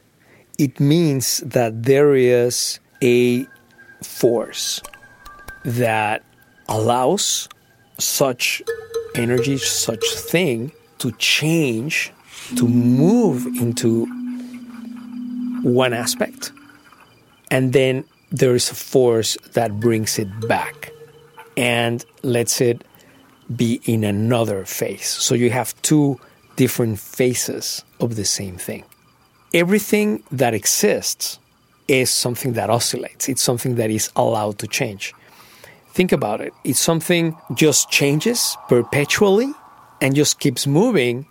it 0.60 0.80
means 0.80 1.38
that 1.46 1.84
there 1.84 2.14
is 2.16 2.80
a 3.02 3.48
force 4.04 4.82
that 5.68 6.24
allows 6.70 7.50
such 8.00 8.64
energy, 9.16 9.58
such 9.58 10.06
thing 10.16 10.72
to 11.00 11.12
change, 11.14 12.12
to 12.56 12.68
move 12.68 13.46
into 13.46 14.06
one 15.64 15.94
aspect, 15.94 16.54
and 17.52 17.74
then 17.74 18.06
there 18.32 18.56
is 18.56 18.72
a 18.72 18.76
force 18.76 19.38
that 19.54 19.80
brings 19.80 20.18
it 20.18 20.48
back 20.48 20.92
and 21.58 22.06
lets 22.24 22.62
it 22.62 22.84
be 23.56 23.82
in 23.86 24.04
another 24.04 24.64
phase. 24.66 25.06
So 25.08 25.36
you 25.36 25.50
have 25.50 25.80
two 25.82 26.20
different 26.56 27.00
phases 27.00 27.84
of 28.00 28.16
the 28.16 28.26
same 28.26 28.58
thing. 28.58 28.84
Everything 29.54 30.24
that 30.32 30.54
exists 30.54 31.40
is 31.88 32.10
something 32.10 32.54
that 32.54 32.70
oscillates, 32.70 33.28
it's 33.28 33.42
something 33.42 33.76
that 33.76 33.90
is 33.90 34.12
allowed 34.16 34.60
to 34.60 34.68
change. 34.68 35.14
Think 35.98 36.12
about 36.12 36.42
it. 36.42 36.54
If 36.64 36.78
something 36.78 37.36
just 37.56 37.90
changes 37.90 38.56
perpetually 38.70 39.52
and 40.00 40.14
just 40.14 40.40
keeps 40.40 40.68
moving. 40.68 41.26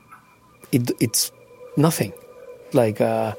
It, 0.73 0.91
it's 0.99 1.31
nothing 1.77 2.13
like 2.73 2.99
a, 2.99 3.37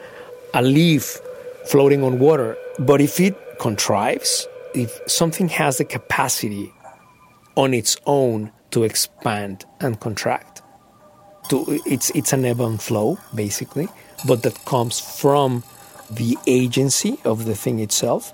a 0.54 0.62
leaf 0.62 1.20
floating 1.66 2.02
on 2.02 2.20
water. 2.20 2.56
But 2.80 3.02
if 3.02 3.20
it 3.20 3.36
contrives, 3.60 4.48
if 4.74 5.02
something 5.06 5.50
has 5.50 5.80
the 5.80 5.84
capacity 5.84 6.74
on 7.58 7.74
its 7.74 7.98
own 8.06 8.54
to 8.72 8.86
expand 8.86 9.66
and 9.82 10.00
contract, 10.00 10.62
to, 11.50 11.66
it's, 11.86 12.10
it's 12.12 12.32
an 12.32 12.46
ebb 12.46 12.62
and 12.62 12.82
flow, 12.82 13.20
basically, 13.36 13.90
but 14.26 14.44
that 14.44 14.64
comes 14.64 14.98
from 14.98 15.66
the 16.10 16.38
agency 16.48 17.20
of 17.26 17.44
the 17.44 17.54
thing 17.54 17.80
itself, 17.80 18.34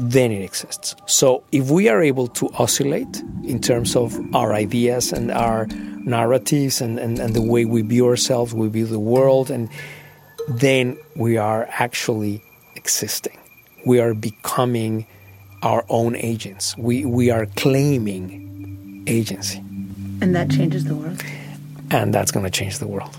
then 0.00 0.32
it 0.32 0.42
exists. 0.42 0.96
So 1.06 1.44
if 1.52 1.70
we 1.70 1.88
are 1.88 2.02
able 2.02 2.26
to 2.28 2.48
oscillate 2.54 3.22
in 3.44 3.60
terms 3.60 3.96
of 3.96 4.18
our 4.34 4.54
ideas 4.54 5.12
and 5.12 5.30
our 5.30 5.66
narratives 6.04 6.80
and, 6.80 6.98
and, 6.98 7.18
and 7.18 7.34
the 7.34 7.42
way 7.42 7.64
we 7.64 7.82
view 7.82 8.06
ourselves, 8.06 8.54
we 8.54 8.68
view 8.68 8.86
the 8.86 8.98
world, 8.98 9.50
and 9.50 9.68
then 10.48 10.96
we 11.14 11.36
are 11.36 11.68
actually 11.70 12.42
existing 12.76 13.36
we 13.84 14.00
are 14.00 14.14
becoming 14.14 15.06
our 15.62 15.84
own 15.88 16.16
agents. 16.16 16.76
We, 16.76 17.04
we 17.04 17.30
are 17.30 17.46
claiming 17.56 19.04
agency. 19.06 19.58
And 20.22 20.34
that 20.34 20.50
changes 20.50 20.84
the 20.84 20.94
world. 20.94 21.22
And 21.90 22.14
that's 22.14 22.30
going 22.30 22.44
to 22.44 22.50
change 22.50 22.78
the 22.78 22.86
world. 22.86 23.16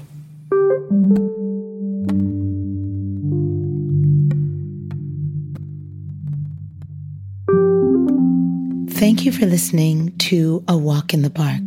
Thank 9.01 9.25
you 9.25 9.31
for 9.31 9.47
listening 9.47 10.15
to 10.19 10.63
A 10.67 10.77
Walk 10.77 11.11
in 11.11 11.23
the 11.23 11.31
Park. 11.31 11.63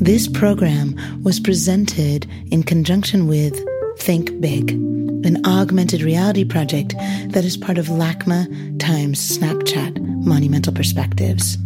This 0.00 0.28
program 0.28 0.94
was 1.24 1.40
presented 1.40 2.30
in 2.52 2.62
conjunction 2.62 3.26
with 3.26 3.60
Think 3.98 4.40
Big 4.40 4.70
an 4.70 5.44
augmented 5.44 6.02
reality 6.02 6.44
project 6.44 6.94
that 7.30 7.44
is 7.44 7.56
part 7.56 7.76
of 7.76 7.86
LACMA 7.86 8.78
times 8.78 9.36
Snapchat 9.36 9.98
Monumental 10.24 10.72
Perspectives. 10.72 11.58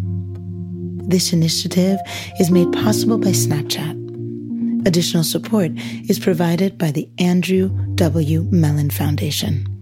This 1.06 1.34
initiative 1.34 1.98
is 2.40 2.50
made 2.50 2.72
possible 2.72 3.18
by 3.18 3.32
Snapchat. 3.32 4.87
Additional 4.87 5.22
support 5.22 5.70
is 6.08 6.18
provided 6.18 6.78
by 6.78 6.90
the 6.90 7.06
Andrew 7.18 7.68
W. 7.96 8.48
Mellon 8.50 8.88
Foundation. 8.88 9.73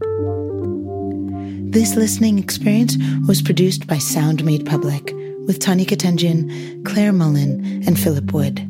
This 1.73 1.97
listening 1.97 2.39
experience 2.39 2.99
was 3.27 3.41
produced 3.41 3.87
by 3.87 3.97
Sound 3.97 4.45
Made 4.45 4.67
Public 4.67 5.11
with 5.47 5.59
Tania 5.59 5.87
Ketenjian, 5.87 6.85
Claire 6.85 7.15
Mullen, 7.15 7.83
and 7.87 7.99
Philip 7.99 8.31
Wood. 8.35 8.69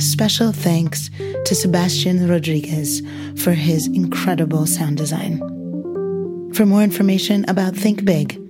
Special 0.00 0.50
thanks 0.50 1.10
to 1.44 1.54
Sebastian 1.54 2.26
Rodriguez 2.26 3.02
for 3.36 3.52
his 3.52 3.86
incredible 3.88 4.64
sound 4.66 4.96
design. 4.96 5.38
For 6.54 6.64
more 6.64 6.82
information 6.82 7.44
about 7.48 7.76
Think 7.76 8.06
Big, 8.06 8.40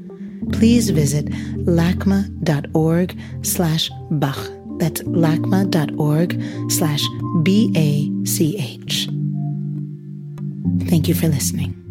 please 0.53 0.90
visit 0.90 1.27
lacma.org 1.66 3.18
slash 3.42 3.90
Bach. 4.12 4.38
That's 4.79 5.03
lacma.org 5.03 6.70
slash 6.70 7.03
B-A-C-H. 7.42 9.09
Thank 10.88 11.09
you 11.09 11.14
for 11.14 11.27
listening. 11.27 11.84